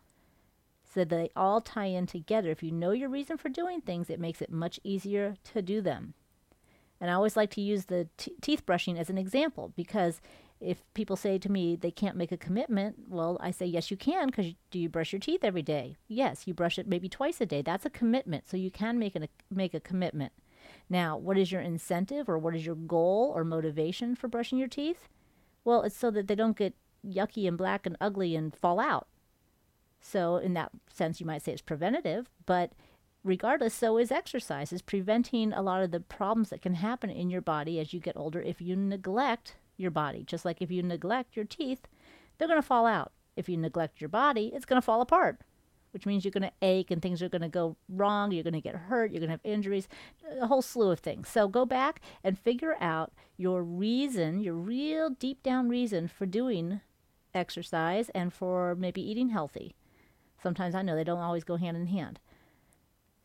So 0.95 1.05
they 1.05 1.31
all 1.35 1.61
tie 1.61 1.87
in 1.87 2.07
together. 2.07 2.51
If 2.51 2.63
you 2.63 2.71
know 2.71 2.93
your 2.93 3.09
reason 3.09 3.37
for 3.37 3.49
doing 3.49 3.81
things, 3.81 4.09
it 4.09 4.21
makes 4.21 4.41
it 4.41 4.51
much 4.51 4.79
easier 4.85 5.35
to 5.53 5.61
do 5.61 5.81
them. 5.81 6.15
And 7.01 7.11
I 7.11 7.15
always 7.15 7.37
like 7.37 7.51
to 7.51 7.61
use 7.61 7.87
the 7.87 8.09
t- 8.17 8.35
teeth 8.41 8.65
brushing 8.65 8.99
as 8.99 9.11
an 9.11 9.19
example 9.19 9.73
because 9.77 10.21
if 10.61 10.83
people 10.95 11.17
say 11.17 11.39
to 11.39 11.51
me 11.51 11.77
they 11.77 11.91
can't 11.91 12.17
make 12.17 12.33
a 12.33 12.37
commitment, 12.37 12.97
well, 13.09 13.37
I 13.41 13.51
say, 13.51 13.67
yes, 13.67 13.91
you 13.91 13.97
can 13.97 14.27
because 14.27 14.55
do 14.71 14.79
you 14.79 14.89
brush 14.89 15.13
your 15.13 15.21
teeth 15.21 15.45
every 15.45 15.63
day? 15.63 15.97
Yes, 16.09 16.47
you 16.47 16.55
brush 16.55 16.79
it 16.79 16.89
maybe 16.89 17.09
twice 17.09 17.41
a 17.41 17.47
day. 17.47 17.63
That's 17.63 17.87
a 17.87 17.91
commitment. 17.91 18.49
So 18.49 18.57
you 18.57 18.71
can 18.71 18.99
make, 18.99 19.15
an, 19.15 19.29
make 19.51 19.75
a 19.75 19.81
commitment. 19.81 20.33
Now, 20.89 21.17
what 21.17 21.39
is 21.39 21.53
your 21.53 21.61
incentive 21.61 22.29
or 22.29 22.39
what 22.39 22.55
is 22.55 22.65
your 22.65 22.75
goal 22.75 23.33
or 23.35 23.45
motivation 23.45 24.15
for 24.15 24.29
brushing 24.29 24.59
your 24.59 24.69
teeth? 24.69 25.09
Well, 25.65 25.83
it's 25.83 25.97
so 25.97 26.11
that 26.11 26.29
they 26.29 26.35
don't 26.35 26.57
get 26.57 26.75
yucky 27.07 27.47
and 27.49 27.59
black 27.59 27.87
and 27.87 27.97
ugly 28.01 28.37
and 28.37 28.55
fall 28.55 28.81
out. 28.81 29.09
So, 30.01 30.37
in 30.37 30.55
that 30.55 30.71
sense, 30.89 31.21
you 31.21 31.27
might 31.27 31.43
say 31.43 31.53
it's 31.53 31.63
preventative, 31.63 32.29
but 32.45 32.73
regardless, 33.23 33.73
so 33.73 33.97
is 33.97 34.13
exercise, 34.13 34.73
is 34.73 34.83
preventing 34.83 35.53
a 35.53 35.63
lot 35.63 35.83
of 35.83 35.91
the 35.91 36.01
problems 36.01 36.51
that 36.51 36.61
can 36.61 36.75
happen 36.75 37.09
in 37.09 37.31
your 37.31 37.41
body 37.41 37.81
as 37.81 37.95
you 37.95 38.01
get 38.01 38.17
older 38.17 38.43
if 38.43 38.61
you 38.61 38.77
neglect 38.77 39.57
your 39.77 39.91
body. 39.91 40.25
Just 40.25 40.45
like 40.45 40.61
if 40.61 40.71
you 40.71 40.83
neglect 40.83 41.37
your 41.37 41.45
teeth, 41.45 41.87
they're 42.39 42.49
going 42.49 42.61
to 42.61 42.67
fall 42.67 42.87
out. 42.87 43.13
If 43.37 43.49
you 43.49 43.57
neglect 43.57 44.01
your 44.01 44.09
body, 44.09 44.53
it's 44.55 44.65
going 44.65 44.81
to 44.81 44.85
fall 44.85 45.01
apart, 45.01 45.41
which 45.93 46.07
means 46.07 46.25
you're 46.25 46.33
going 46.33 46.43
to 46.43 46.53
ache 46.63 46.91
and 46.91 47.03
things 47.03 47.23
are 47.23 47.29
going 47.29 47.43
to 47.43 47.49
go 47.49 47.77
wrong. 47.89 48.31
You're 48.31 48.45
going 48.45 48.55
to 48.55 48.61
get 48.61 48.77
hurt. 48.77 49.11
You're 49.11 49.21
going 49.21 49.29
to 49.29 49.35
have 49.35 49.41
injuries, 49.45 49.89
a 50.41 50.47
whole 50.47 50.63
slew 50.63 50.91
of 50.91 51.01
things. 51.01 51.29
So 51.29 51.49
go 51.49 51.65
back 51.65 52.01
and 52.23 52.39
figure 52.39 52.77
out 52.81 53.13
your 53.37 53.63
reason, 53.63 54.41
your 54.41 54.55
real 54.55 55.11
deep 55.11 55.43
down 55.43 55.69
reason 55.69 56.09
for 56.09 56.27
doing 56.27 56.81
exercise 57.35 58.09
and 58.11 58.33
for 58.33 58.75
maybe 58.77 59.03
eating 59.03 59.31
healthy. 59.31 59.75
Sometimes 60.41 60.75
I 60.75 60.83
know 60.83 60.95
they 60.95 61.05
don't 61.05 61.19
always 61.19 61.45
go 61.45 61.57
hand 61.57 61.77
in 61.77 61.87
hand. 61.87 62.21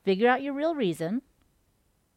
Figure 0.04 0.30
out 0.30 0.42
your 0.42 0.54
real 0.54 0.74
reason 0.74 1.22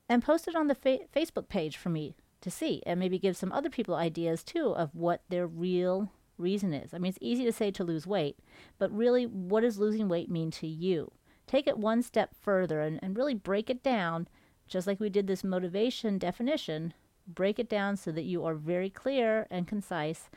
and 0.08 0.22
post 0.22 0.48
it 0.48 0.54
on 0.54 0.68
the 0.68 0.74
fa- 0.74 1.00
Facebook 1.14 1.48
page 1.48 1.76
for 1.76 1.90
me 1.90 2.14
to 2.42 2.50
see 2.50 2.82
and 2.86 3.00
maybe 3.00 3.18
give 3.18 3.36
some 3.36 3.52
other 3.52 3.70
people 3.70 3.94
ideas 3.94 4.44
too 4.44 4.74
of 4.76 4.94
what 4.94 5.22
their 5.28 5.46
real 5.46 6.10
reason 6.38 6.74
is. 6.74 6.92
I 6.92 6.98
mean, 6.98 7.10
it's 7.10 7.18
easy 7.20 7.44
to 7.44 7.52
say 7.52 7.70
to 7.70 7.84
lose 7.84 8.06
weight, 8.06 8.38
but 8.78 8.92
really, 8.92 9.24
what 9.26 9.60
does 9.62 9.78
losing 9.78 10.08
weight 10.08 10.30
mean 10.30 10.50
to 10.52 10.66
you? 10.66 11.12
Take 11.46 11.66
it 11.66 11.78
one 11.78 12.02
step 12.02 12.30
further 12.40 12.80
and, 12.80 12.98
and 13.02 13.16
really 13.16 13.34
break 13.34 13.70
it 13.70 13.82
down, 13.82 14.28
just 14.66 14.86
like 14.86 15.00
we 15.00 15.08
did 15.08 15.26
this 15.26 15.44
motivation 15.44 16.18
definition. 16.18 16.94
Break 17.26 17.58
it 17.58 17.68
down 17.68 17.96
so 17.96 18.10
that 18.12 18.24
you 18.24 18.44
are 18.44 18.54
very 18.54 18.90
clear 18.90 19.46
and 19.50 19.66
concise 19.66 20.28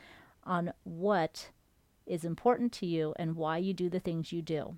on 0.44 0.72
what 0.84 1.50
is 2.06 2.24
important 2.24 2.72
to 2.72 2.86
you 2.86 3.12
and 3.18 3.36
why 3.36 3.58
you 3.58 3.74
do 3.74 3.90
the 3.90 4.00
things 4.00 4.32
you 4.32 4.40
do. 4.40 4.76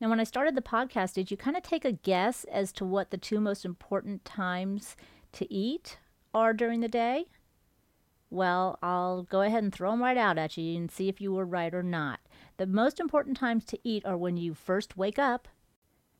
Now, 0.00 0.10
when 0.10 0.20
I 0.20 0.24
started 0.24 0.54
the 0.54 0.62
podcast, 0.62 1.14
did 1.14 1.30
you 1.30 1.36
kind 1.38 1.56
of 1.56 1.62
take 1.62 1.84
a 1.84 1.92
guess 1.92 2.44
as 2.44 2.70
to 2.72 2.84
what 2.84 3.10
the 3.10 3.16
two 3.16 3.40
most 3.40 3.64
important 3.64 4.24
times 4.26 4.94
to 5.32 5.50
eat 5.52 5.98
are 6.34 6.52
during 6.52 6.80
the 6.80 6.88
day? 6.88 7.26
Well, 8.28 8.78
I'll 8.82 9.22
go 9.22 9.40
ahead 9.40 9.62
and 9.62 9.72
throw 9.72 9.92
them 9.92 10.02
right 10.02 10.18
out 10.18 10.36
at 10.36 10.56
you 10.58 10.76
and 10.76 10.90
see 10.90 11.08
if 11.08 11.20
you 11.20 11.32
were 11.32 11.46
right 11.46 11.72
or 11.72 11.82
not. 11.82 12.20
The 12.58 12.66
most 12.66 13.00
important 13.00 13.38
times 13.38 13.64
to 13.66 13.78
eat 13.84 14.04
are 14.04 14.18
when 14.18 14.36
you 14.36 14.52
first 14.52 14.98
wake 14.98 15.18
up 15.18 15.48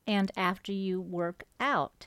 and 0.07 0.31
after 0.37 0.73
you 0.73 1.01
work 1.01 1.45
out. 1.61 2.07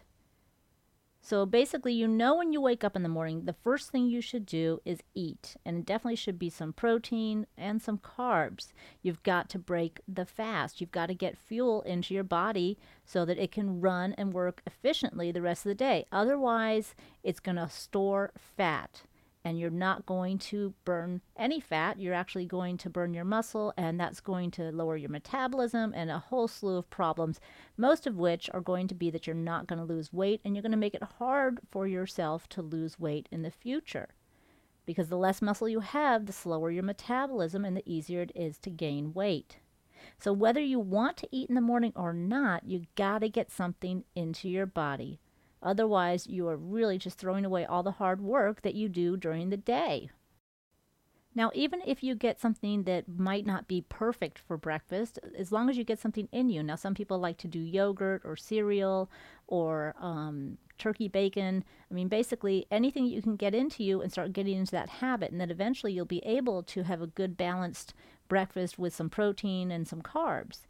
So 1.21 1.45
basically, 1.45 1.93
you 1.93 2.07
know 2.07 2.35
when 2.35 2.53
you 2.53 2.61
wake 2.61 2.83
up 2.83 2.95
in 2.95 3.03
the 3.03 3.09
morning, 3.09 3.45
the 3.45 3.53
first 3.53 3.91
thing 3.91 4.07
you 4.07 4.21
should 4.21 4.45
do 4.45 4.81
is 4.85 5.03
eat. 5.13 5.57
And 5.65 5.77
it 5.77 5.85
definitely 5.85 6.15
should 6.15 6.39
be 6.39 6.49
some 6.49 6.73
protein 6.73 7.45
and 7.57 7.81
some 7.81 7.97
carbs. 7.97 8.71
You've 9.01 9.21
got 9.23 9.49
to 9.49 9.59
break 9.59 10.01
the 10.07 10.25
fast. 10.25 10.79
You've 10.79 10.91
got 10.91 11.07
to 11.07 11.13
get 11.13 11.38
fuel 11.38 11.81
into 11.81 12.13
your 12.13 12.23
body 12.23 12.77
so 13.05 13.25
that 13.25 13.38
it 13.38 13.51
can 13.51 13.81
run 13.81 14.13
and 14.17 14.33
work 14.33 14.61
efficiently 14.65 15.31
the 15.31 15.41
rest 15.41 15.65
of 15.65 15.69
the 15.69 15.75
day. 15.75 16.05
Otherwise, 16.11 16.95
it's 17.21 17.39
going 17.39 17.57
to 17.57 17.69
store 17.69 18.31
fat 18.35 19.03
and 19.46 19.58
you're 19.58 19.69
not 19.69 20.05
going 20.05 20.38
to 20.38 20.74
burn 20.84 21.22
any 21.38 21.60
fat. 21.60 22.00
You're 22.00 22.13
actually 22.13 22.46
going 22.46 22.77
to 22.77 22.89
burn 22.89 23.13
your 23.13 23.25
muscle, 23.25 23.74
and 23.77 24.00
that's 24.00 24.19
going 24.19 24.51
to 24.51 24.72
lower 24.72 24.98
your 24.98 25.10
metabolism 25.10 25.93
and 25.96 26.10
a 26.10 26.19
whole 26.19 26.48
slew 26.48 26.77
of 26.77 26.89
problems, 26.89 27.39
most 27.77 28.05
of 28.05 28.17
which 28.17 28.50
are 28.53 28.62
going 28.62 28.88
to 28.88 28.96
be 28.96 29.10
that 29.10 29.25
you're 29.27 29.36
not 29.36 29.67
going 29.67 29.79
to 29.79 29.86
lose 29.86 30.12
weight 30.12 30.41
and 30.43 30.55
you're 30.55 30.62
going 30.62 30.72
to 30.72 30.77
make 30.77 30.93
it 30.93 31.03
hard 31.17 31.60
for 31.69 31.88
yourself 31.88 32.50
to 32.50 32.62
lose 32.62 33.00
weight 33.00 33.29
in 33.31 33.41
the 33.41 33.51
future. 33.51 34.10
Because 34.86 35.08
the 35.08 35.17
less 35.17 35.41
muscle 35.41 35.69
you 35.69 35.81
have, 35.81 36.25
the 36.25 36.34
slower 36.34 36.72
your 36.72 36.84
metabolism 36.84 37.63
and 37.63 37.77
the 37.77 37.91
easier 37.91 38.22
it 38.22 38.31
is 38.36 38.58
to 38.60 38.69
gain 38.69 39.13
weight. 39.13 39.58
So, 40.17 40.34
whether 40.34 40.62
you 40.62 40.79
want 40.79 41.17
to 41.17 41.29
eat 41.31 41.50
in 41.50 41.55
the 41.55 41.62
morning 41.62 41.93
or 41.96 42.13
not, 42.13 42.65
you 42.65 42.86
got 42.96 43.19
to 43.19 43.29
get 43.29 43.51
something 43.51 44.05
into 44.15 44.50
your 44.50 44.65
body 44.65 45.19
Otherwise, 45.61 46.27
you 46.27 46.47
are 46.47 46.57
really 46.57 46.97
just 46.97 47.17
throwing 47.17 47.45
away 47.45 47.65
all 47.65 47.83
the 47.83 47.91
hard 47.91 48.21
work 48.21 48.61
that 48.61 48.75
you 48.75 48.87
do 48.87 49.17
during 49.17 49.49
the 49.49 49.57
day. 49.57 50.09
Now, 51.35 51.51
even 51.53 51.81
if 51.85 52.03
you 52.03 52.15
get 52.15 52.39
something 52.39 52.83
that 52.83 53.07
might 53.07 53.45
not 53.45 53.67
be 53.67 53.81
perfect 53.87 54.39
for 54.39 54.57
breakfast, 54.57 55.19
as 55.37 55.51
long 55.51 55.69
as 55.69 55.77
you 55.77 55.83
get 55.83 55.99
something 55.99 56.27
in 56.31 56.49
you. 56.49 56.63
Now, 56.63 56.75
some 56.75 56.95
people 56.95 57.19
like 57.19 57.37
to 57.37 57.47
do 57.47 57.59
yogurt 57.59 58.23
or 58.25 58.35
cereal 58.35 59.09
or 59.47 59.95
um, 59.99 60.57
turkey 60.77 61.07
bacon. 61.07 61.63
I 61.89 61.93
mean, 61.93 62.07
basically 62.07 62.65
anything 62.71 63.05
you 63.05 63.21
can 63.21 63.35
get 63.35 63.53
into 63.53 63.83
you 63.83 64.01
and 64.01 64.11
start 64.11 64.33
getting 64.33 64.57
into 64.57 64.71
that 64.71 64.89
habit. 64.89 65.31
And 65.31 65.39
then 65.39 65.51
eventually 65.51 65.93
you'll 65.93 66.05
be 66.05 66.25
able 66.25 66.63
to 66.63 66.83
have 66.83 67.01
a 67.01 67.07
good 67.07 67.37
balanced 67.37 67.93
breakfast 68.27 68.79
with 68.79 68.95
some 68.95 69.09
protein 69.09 69.71
and 69.71 69.87
some 69.87 70.01
carbs 70.01 70.61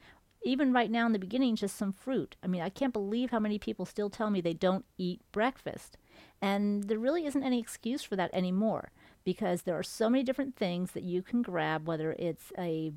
even 0.44 0.72
right 0.74 0.90
now 0.90 1.06
in 1.06 1.12
the 1.12 1.20
beginning, 1.20 1.56
just 1.56 1.78
some 1.78 1.92
fruit. 1.92 2.36
I 2.42 2.48
mean, 2.48 2.62
I 2.62 2.70
can't 2.70 2.94
believe 2.94 3.32
how 3.32 3.40
many 3.40 3.60
people 3.60 3.86
still 3.86 4.10
tell 4.10 4.30
me 4.30 4.42
they 4.42 4.54
don't 4.54 4.86
eat 4.98 5.22
breakfast. 5.32 5.98
And 6.42 6.84
there 6.84 7.00
really 7.00 7.26
isn't 7.26 7.44
any 7.44 7.60
excuse 7.60 8.04
for 8.04 8.16
that 8.16 8.34
anymore 8.34 8.92
because 9.26 9.64
there 9.64 9.78
are 9.78 9.84
so 9.84 10.10
many 10.10 10.24
different 10.24 10.56
things 10.56 10.92
that 10.92 11.04
you 11.04 11.22
can 11.22 11.42
grab, 11.42 11.88
whether 11.88 12.14
it's 12.14 12.52
a 12.58 12.92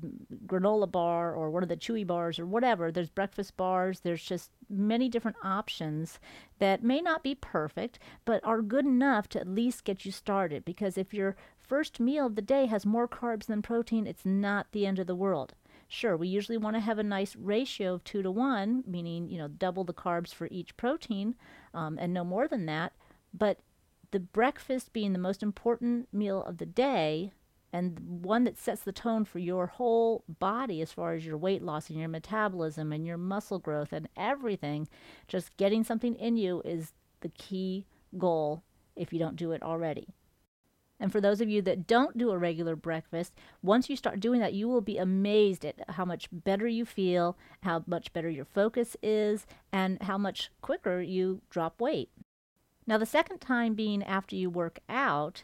granola 0.45 0.89
bar 0.89 1.33
or 1.33 1.51
one 1.51 1.63
of 1.63 1.69
the 1.69 1.77
chewy 1.77 2.07
bars 2.07 2.39
or 2.39 2.45
whatever. 2.45 2.91
There's 2.91 3.09
breakfast 3.09 3.57
bars, 3.57 3.99
there's 3.99 4.23
just 4.23 4.49
many 4.69 5.09
different 5.09 5.37
options 5.43 6.19
that 6.59 6.83
may 6.83 7.01
not 7.01 7.23
be 7.23 7.35
perfect, 7.35 7.99
but 8.25 8.43
are 8.45 8.61
good 8.61 8.85
enough 8.85 9.27
to 9.29 9.41
at 9.41 9.47
least 9.47 9.83
get 9.83 10.05
you 10.05 10.11
started. 10.11 10.63
Because 10.63 10.97
if 10.97 11.13
your 11.13 11.35
first 11.59 11.99
meal 11.99 12.27
of 12.27 12.35
the 12.35 12.41
day 12.41 12.65
has 12.67 12.85
more 12.85 13.07
carbs 13.07 13.45
than 13.45 13.61
protein, 13.61 14.07
it's 14.07 14.25
not 14.25 14.67
the 14.71 14.85
end 14.85 14.99
of 14.99 15.07
the 15.07 15.15
world. 15.15 15.53
Sure, 15.93 16.17
we 16.17 16.27
usually 16.27 16.57
want 16.57 16.75
to 16.75 16.79
have 16.79 16.97
a 16.97 17.03
nice 17.03 17.35
ratio 17.35 17.93
of 17.93 18.03
two 18.03 18.23
to 18.23 18.31
one, 18.31 18.83
meaning, 18.87 19.29
you 19.29 19.37
know, 19.37 19.47
double 19.47 19.83
the 19.83 19.93
carbs 19.93 20.33
for 20.33 20.47
each 20.49 20.75
protein 20.75 21.35
um, 21.71 21.99
and 22.01 22.11
no 22.11 22.23
more 22.23 22.47
than 22.47 22.65
that. 22.65 22.93
But 23.31 23.59
the 24.09 24.19
breakfast 24.19 24.91
being 24.91 25.13
the 25.13 25.19
most 25.19 25.43
important 25.43 26.07
meal 26.11 26.43
of 26.45 26.57
the 26.57 26.65
day 26.65 27.31
and 27.71 27.99
one 28.23 28.43
that 28.45 28.57
sets 28.57 28.81
the 28.81 28.91
tone 28.91 29.23
for 29.23 29.37
your 29.37 29.67
whole 29.67 30.23
body 30.27 30.81
as 30.81 30.91
far 30.91 31.13
as 31.13 31.27
your 31.27 31.37
weight 31.37 31.61
loss 31.61 31.91
and 31.91 31.99
your 31.99 32.09
metabolism 32.09 32.91
and 32.91 33.05
your 33.05 33.19
muscle 33.19 33.59
growth 33.59 33.93
and 33.93 34.09
everything, 34.17 34.87
just 35.27 35.55
getting 35.57 35.83
something 35.83 36.15
in 36.15 36.37
you 36.37 36.63
is 36.65 36.93
the 37.21 37.29
key 37.29 37.85
goal 38.17 38.63
if 38.95 39.13
you 39.13 39.19
don't 39.19 39.35
do 39.35 39.51
it 39.51 39.61
already. 39.61 40.07
And 41.03 41.11
for 41.11 41.19
those 41.19 41.41
of 41.41 41.49
you 41.49 41.61
that 41.63 41.85
don't 41.85 42.17
do 42.17 42.31
a 42.31 42.37
regular 42.37 42.77
breakfast, 42.77 43.33
once 43.61 43.89
you 43.89 43.97
start 43.97 44.21
doing 44.21 44.39
that, 44.39 44.53
you 44.53 44.69
will 44.69 44.79
be 44.79 44.97
amazed 44.97 45.65
at 45.65 45.75
how 45.89 46.05
much 46.05 46.29
better 46.31 46.65
you 46.65 46.85
feel, 46.85 47.37
how 47.63 47.83
much 47.85 48.13
better 48.13 48.29
your 48.29 48.45
focus 48.45 48.95
is, 49.03 49.45
and 49.73 50.01
how 50.03 50.17
much 50.17 50.49
quicker 50.61 51.01
you 51.01 51.41
drop 51.49 51.81
weight. 51.81 52.09
Now, 52.87 52.97
the 52.97 53.05
second 53.05 53.39
time 53.39 53.73
being 53.73 54.01
after 54.01 54.37
you 54.37 54.49
work 54.49 54.79
out, 54.87 55.43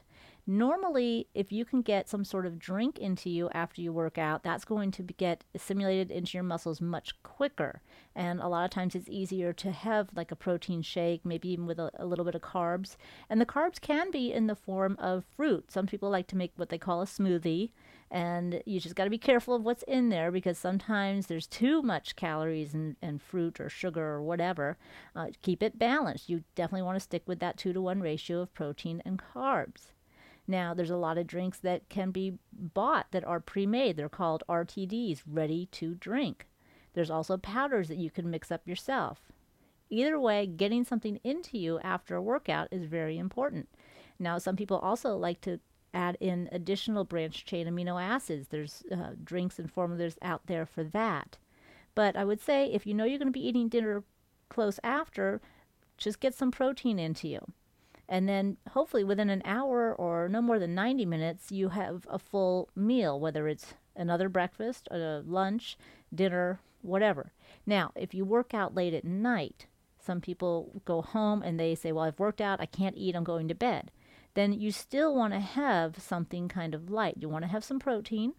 Normally, 0.51 1.27
if 1.35 1.51
you 1.51 1.63
can 1.63 1.83
get 1.83 2.09
some 2.09 2.25
sort 2.25 2.47
of 2.47 2.57
drink 2.57 2.97
into 2.97 3.29
you 3.29 3.51
after 3.53 3.83
you 3.83 3.93
work 3.93 4.17
out, 4.17 4.41
that's 4.41 4.65
going 4.65 4.89
to 4.89 5.03
get 5.03 5.43
assimilated 5.53 6.09
into 6.09 6.35
your 6.35 6.43
muscles 6.43 6.81
much 6.81 7.21
quicker. 7.21 7.83
And 8.15 8.39
a 8.39 8.47
lot 8.47 8.65
of 8.65 8.71
times 8.71 8.95
it's 8.95 9.07
easier 9.07 9.53
to 9.53 9.69
have 9.69 10.09
like 10.15 10.31
a 10.31 10.35
protein 10.35 10.81
shake, 10.81 11.23
maybe 11.23 11.49
even 11.49 11.67
with 11.67 11.77
a, 11.77 11.91
a 11.99 12.05
little 12.07 12.25
bit 12.25 12.33
of 12.33 12.41
carbs. 12.41 12.95
And 13.29 13.39
the 13.39 13.45
carbs 13.45 13.79
can 13.79 14.09
be 14.09 14.33
in 14.33 14.47
the 14.47 14.55
form 14.55 14.95
of 14.97 15.23
fruit. 15.23 15.69
Some 15.71 15.85
people 15.85 16.09
like 16.09 16.25
to 16.29 16.35
make 16.35 16.53
what 16.55 16.69
they 16.69 16.79
call 16.79 17.03
a 17.03 17.05
smoothie. 17.05 17.69
And 18.09 18.63
you 18.65 18.79
just 18.79 18.95
got 18.95 19.03
to 19.03 19.11
be 19.11 19.19
careful 19.19 19.53
of 19.53 19.63
what's 19.63 19.83
in 19.83 20.09
there 20.09 20.31
because 20.31 20.57
sometimes 20.57 21.27
there's 21.27 21.45
too 21.45 21.83
much 21.83 22.15
calories 22.15 22.73
and, 22.73 22.95
and 23.03 23.21
fruit 23.21 23.59
or 23.59 23.69
sugar 23.69 24.03
or 24.03 24.23
whatever. 24.23 24.79
Uh, 25.15 25.27
keep 25.43 25.61
it 25.61 25.77
balanced. 25.77 26.27
You 26.27 26.43
definitely 26.55 26.87
want 26.87 26.95
to 26.95 27.01
stick 27.01 27.21
with 27.27 27.37
that 27.37 27.57
two 27.57 27.71
to 27.71 27.81
one 27.83 28.01
ratio 28.01 28.41
of 28.41 28.51
protein 28.55 29.03
and 29.05 29.21
carbs. 29.21 29.91
Now, 30.49 30.73
there's 30.73 30.89
a 30.89 30.97
lot 30.97 31.19
of 31.19 31.27
drinks 31.27 31.59
that 31.59 31.87
can 31.89 32.09
be 32.09 32.39
bought 32.51 33.11
that 33.11 33.23
are 33.23 33.39
pre 33.39 33.67
made. 33.67 33.95
They're 33.95 34.09
called 34.09 34.43
RTDs, 34.49 35.21
ready 35.27 35.67
to 35.73 35.93
drink. 35.93 36.47
There's 36.93 37.11
also 37.11 37.37
powders 37.37 37.87
that 37.87 37.99
you 37.99 38.09
can 38.09 38.31
mix 38.31 38.51
up 38.51 38.67
yourself. 38.67 39.21
Either 39.91 40.19
way, 40.19 40.47
getting 40.47 40.83
something 40.83 41.19
into 41.23 41.59
you 41.59 41.79
after 41.81 42.15
a 42.15 42.21
workout 42.21 42.67
is 42.71 42.85
very 42.85 43.19
important. 43.19 43.69
Now, 44.17 44.39
some 44.39 44.55
people 44.55 44.79
also 44.79 45.15
like 45.15 45.39
to 45.41 45.59
add 45.93 46.17
in 46.19 46.49
additional 46.51 47.03
branched 47.03 47.47
chain 47.47 47.67
amino 47.67 48.01
acids. 48.01 48.47
There's 48.47 48.81
uh, 48.91 49.11
drinks 49.23 49.59
and 49.59 49.71
formulas 49.71 50.17
out 50.23 50.47
there 50.47 50.65
for 50.65 50.83
that. 50.83 51.37
But 51.93 52.15
I 52.15 52.25
would 52.25 52.41
say 52.41 52.65
if 52.73 52.87
you 52.87 52.95
know 52.95 53.03
you're 53.03 53.19
going 53.19 53.31
to 53.31 53.39
be 53.39 53.47
eating 53.47 53.69
dinner 53.69 54.03
close 54.49 54.79
after, 54.83 55.41
just 55.99 56.19
get 56.19 56.33
some 56.33 56.49
protein 56.49 56.97
into 56.97 57.27
you. 57.27 57.51
And 58.09 58.27
then 58.27 58.57
hopefully 58.71 59.03
within 59.03 59.29
an 59.29 59.43
hour 59.45 59.93
or 59.93 60.27
no 60.27 60.41
more 60.41 60.57
than 60.57 60.73
90 60.73 61.05
minutes, 61.05 61.51
you 61.51 61.69
have 61.69 62.07
a 62.09 62.17
full 62.17 62.69
meal, 62.75 63.19
whether 63.19 63.47
it's 63.47 63.75
another 63.95 64.27
breakfast, 64.29 64.87
a 64.89 65.21
lunch, 65.23 65.77
dinner, 66.13 66.59
whatever. 66.81 67.33
Now, 67.67 67.91
if 67.95 68.15
you 68.15 68.25
work 68.25 68.55
out 68.55 68.73
late 68.73 68.95
at 68.95 69.05
night, 69.05 69.67
some 69.99 70.21
people 70.21 70.81
go 70.85 71.03
home 71.03 71.43
and 71.43 71.59
they 71.59 71.75
say, 71.75 71.91
Well, 71.91 72.05
I've 72.05 72.19
worked 72.19 72.41
out, 72.41 72.59
I 72.59 72.65
can't 72.65 72.97
eat, 72.97 73.15
I'm 73.15 73.23
going 73.23 73.47
to 73.47 73.55
bed. 73.55 73.91
Then 74.33 74.53
you 74.53 74.71
still 74.71 75.15
want 75.15 75.33
to 75.33 75.39
have 75.39 75.99
something 75.99 76.47
kind 76.47 76.73
of 76.73 76.89
light. 76.89 77.17
You 77.19 77.29
want 77.29 77.43
to 77.43 77.51
have 77.51 77.63
some 77.63 77.79
protein 77.79 78.33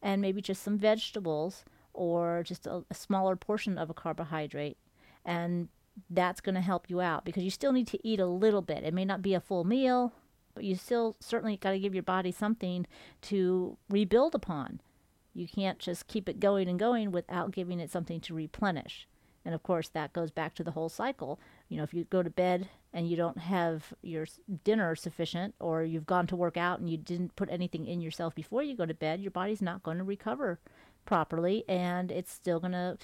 and 0.00 0.22
maybe 0.22 0.40
just 0.40 0.62
some 0.62 0.78
vegetables 0.78 1.64
or 1.92 2.42
just 2.44 2.66
a, 2.66 2.84
a 2.90 2.94
smaller 2.94 3.34
portion 3.34 3.76
of 3.76 3.90
a 3.90 3.94
carbohydrate. 3.94 4.78
And 5.24 5.68
that's 6.08 6.40
going 6.40 6.54
to 6.54 6.60
help 6.60 6.88
you 6.88 7.00
out 7.00 7.24
because 7.24 7.44
you 7.44 7.50
still 7.50 7.72
need 7.72 7.86
to 7.88 8.06
eat 8.06 8.20
a 8.20 8.26
little 8.26 8.62
bit. 8.62 8.84
It 8.84 8.94
may 8.94 9.04
not 9.04 9.22
be 9.22 9.34
a 9.34 9.40
full 9.40 9.64
meal, 9.64 10.12
but 10.54 10.64
you 10.64 10.74
still 10.76 11.16
certainly 11.20 11.56
got 11.56 11.72
to 11.72 11.78
give 11.78 11.94
your 11.94 12.02
body 12.02 12.32
something 12.32 12.86
to 13.22 13.76
rebuild 13.88 14.34
upon. 14.34 14.80
You 15.34 15.46
can't 15.46 15.78
just 15.78 16.08
keep 16.08 16.28
it 16.28 16.40
going 16.40 16.68
and 16.68 16.78
going 16.78 17.12
without 17.12 17.52
giving 17.52 17.80
it 17.80 17.90
something 17.90 18.20
to 18.22 18.34
replenish. 18.34 19.06
And 19.44 19.54
of 19.54 19.62
course, 19.62 19.88
that 19.90 20.12
goes 20.12 20.30
back 20.30 20.54
to 20.56 20.64
the 20.64 20.72
whole 20.72 20.88
cycle. 20.88 21.40
You 21.68 21.78
know, 21.78 21.82
if 21.82 21.94
you 21.94 22.04
go 22.04 22.22
to 22.22 22.30
bed 22.30 22.68
and 22.92 23.08
you 23.08 23.16
don't 23.16 23.38
have 23.38 23.94
your 24.02 24.26
dinner 24.64 24.94
sufficient, 24.94 25.54
or 25.60 25.82
you've 25.82 26.06
gone 26.06 26.26
to 26.26 26.36
work 26.36 26.56
out 26.56 26.80
and 26.80 26.90
you 26.90 26.98
didn't 26.98 27.36
put 27.36 27.48
anything 27.50 27.86
in 27.86 28.00
yourself 28.00 28.34
before 28.34 28.62
you 28.62 28.76
go 28.76 28.84
to 28.84 28.94
bed, 28.94 29.20
your 29.20 29.30
body's 29.30 29.62
not 29.62 29.82
going 29.82 29.98
to 29.98 30.04
recover 30.04 30.58
properly 31.06 31.64
and 31.68 32.12
it's 32.12 32.32
still 32.32 32.60
going 32.60 32.72
to 32.72 32.98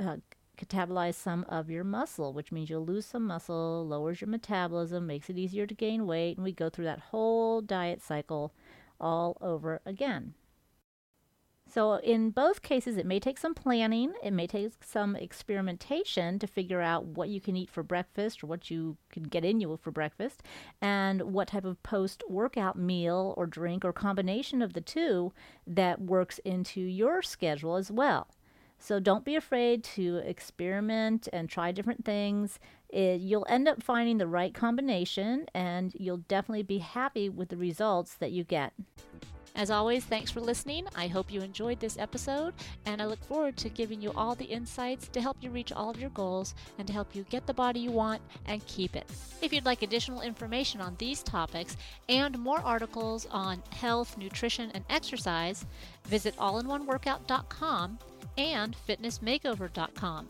uh, 0.00 0.16
catabolize 0.56 1.14
some 1.14 1.44
of 1.48 1.70
your 1.70 1.84
muscle, 1.84 2.32
which 2.32 2.52
means 2.52 2.70
you'll 2.70 2.84
lose 2.84 3.06
some 3.06 3.26
muscle, 3.26 3.86
lowers 3.86 4.20
your 4.20 4.28
metabolism, 4.28 5.06
makes 5.06 5.28
it 5.30 5.38
easier 5.38 5.66
to 5.66 5.74
gain 5.74 6.06
weight, 6.06 6.36
and 6.36 6.44
we 6.44 6.52
go 6.52 6.68
through 6.68 6.84
that 6.84 7.00
whole 7.10 7.60
diet 7.60 8.02
cycle 8.02 8.52
all 9.00 9.36
over 9.40 9.80
again. 9.84 10.34
So, 11.66 11.94
in 11.94 12.30
both 12.30 12.62
cases, 12.62 12.96
it 12.96 13.06
may 13.06 13.18
take 13.18 13.38
some 13.38 13.54
planning, 13.54 14.12
it 14.22 14.32
may 14.32 14.46
take 14.46 14.72
some 14.84 15.16
experimentation 15.16 16.38
to 16.38 16.46
figure 16.46 16.80
out 16.80 17.04
what 17.04 17.30
you 17.30 17.40
can 17.40 17.56
eat 17.56 17.70
for 17.70 17.82
breakfast 17.82 18.44
or 18.44 18.46
what 18.46 18.70
you 18.70 18.96
can 19.10 19.24
get 19.24 19.44
in 19.44 19.60
you 19.60 19.76
for 19.82 19.90
breakfast, 19.90 20.42
and 20.80 21.22
what 21.22 21.48
type 21.48 21.64
of 21.64 21.82
post 21.82 22.22
workout 22.28 22.78
meal 22.78 23.34
or 23.36 23.46
drink 23.46 23.84
or 23.84 23.92
combination 23.92 24.62
of 24.62 24.74
the 24.74 24.80
two 24.80 25.32
that 25.66 26.00
works 26.00 26.38
into 26.44 26.80
your 26.80 27.22
schedule 27.22 27.76
as 27.76 27.90
well. 27.90 28.28
So 28.84 29.00
don't 29.00 29.24
be 29.24 29.34
afraid 29.34 29.82
to 29.94 30.18
experiment 30.18 31.26
and 31.32 31.48
try 31.48 31.72
different 31.72 32.04
things. 32.04 32.58
It, 32.90 33.22
you'll 33.22 33.46
end 33.48 33.66
up 33.66 33.82
finding 33.82 34.18
the 34.18 34.26
right 34.26 34.52
combination 34.52 35.46
and 35.54 35.94
you'll 35.98 36.18
definitely 36.28 36.64
be 36.64 36.78
happy 36.80 37.30
with 37.30 37.48
the 37.48 37.56
results 37.56 38.16
that 38.16 38.30
you 38.30 38.44
get. 38.44 38.74
As 39.56 39.70
always, 39.70 40.04
thanks 40.04 40.30
for 40.30 40.40
listening. 40.40 40.86
I 40.94 41.06
hope 41.06 41.32
you 41.32 41.40
enjoyed 41.40 41.80
this 41.80 41.96
episode, 41.96 42.54
and 42.84 43.00
I 43.00 43.06
look 43.06 43.22
forward 43.24 43.56
to 43.58 43.68
giving 43.68 44.02
you 44.02 44.12
all 44.16 44.34
the 44.34 44.44
insights 44.44 45.06
to 45.08 45.20
help 45.20 45.36
you 45.40 45.48
reach 45.48 45.72
all 45.72 45.88
of 45.88 46.00
your 46.00 46.10
goals 46.10 46.54
and 46.76 46.86
to 46.88 46.92
help 46.92 47.14
you 47.14 47.24
get 47.30 47.46
the 47.46 47.54
body 47.54 47.78
you 47.78 47.92
want 47.92 48.20
and 48.46 48.66
keep 48.66 48.96
it. 48.96 49.08
If 49.40 49.52
you'd 49.52 49.64
like 49.64 49.82
additional 49.82 50.22
information 50.22 50.80
on 50.80 50.96
these 50.98 51.22
topics 51.22 51.76
and 52.08 52.36
more 52.38 52.60
articles 52.60 53.28
on 53.30 53.62
health, 53.70 54.18
nutrition, 54.18 54.72
and 54.74 54.84
exercise, 54.90 55.64
visit 56.04 56.36
allinoneworkout.com 56.36 57.98
and 58.36 58.76
fitnessmakeover.com. 58.88 60.28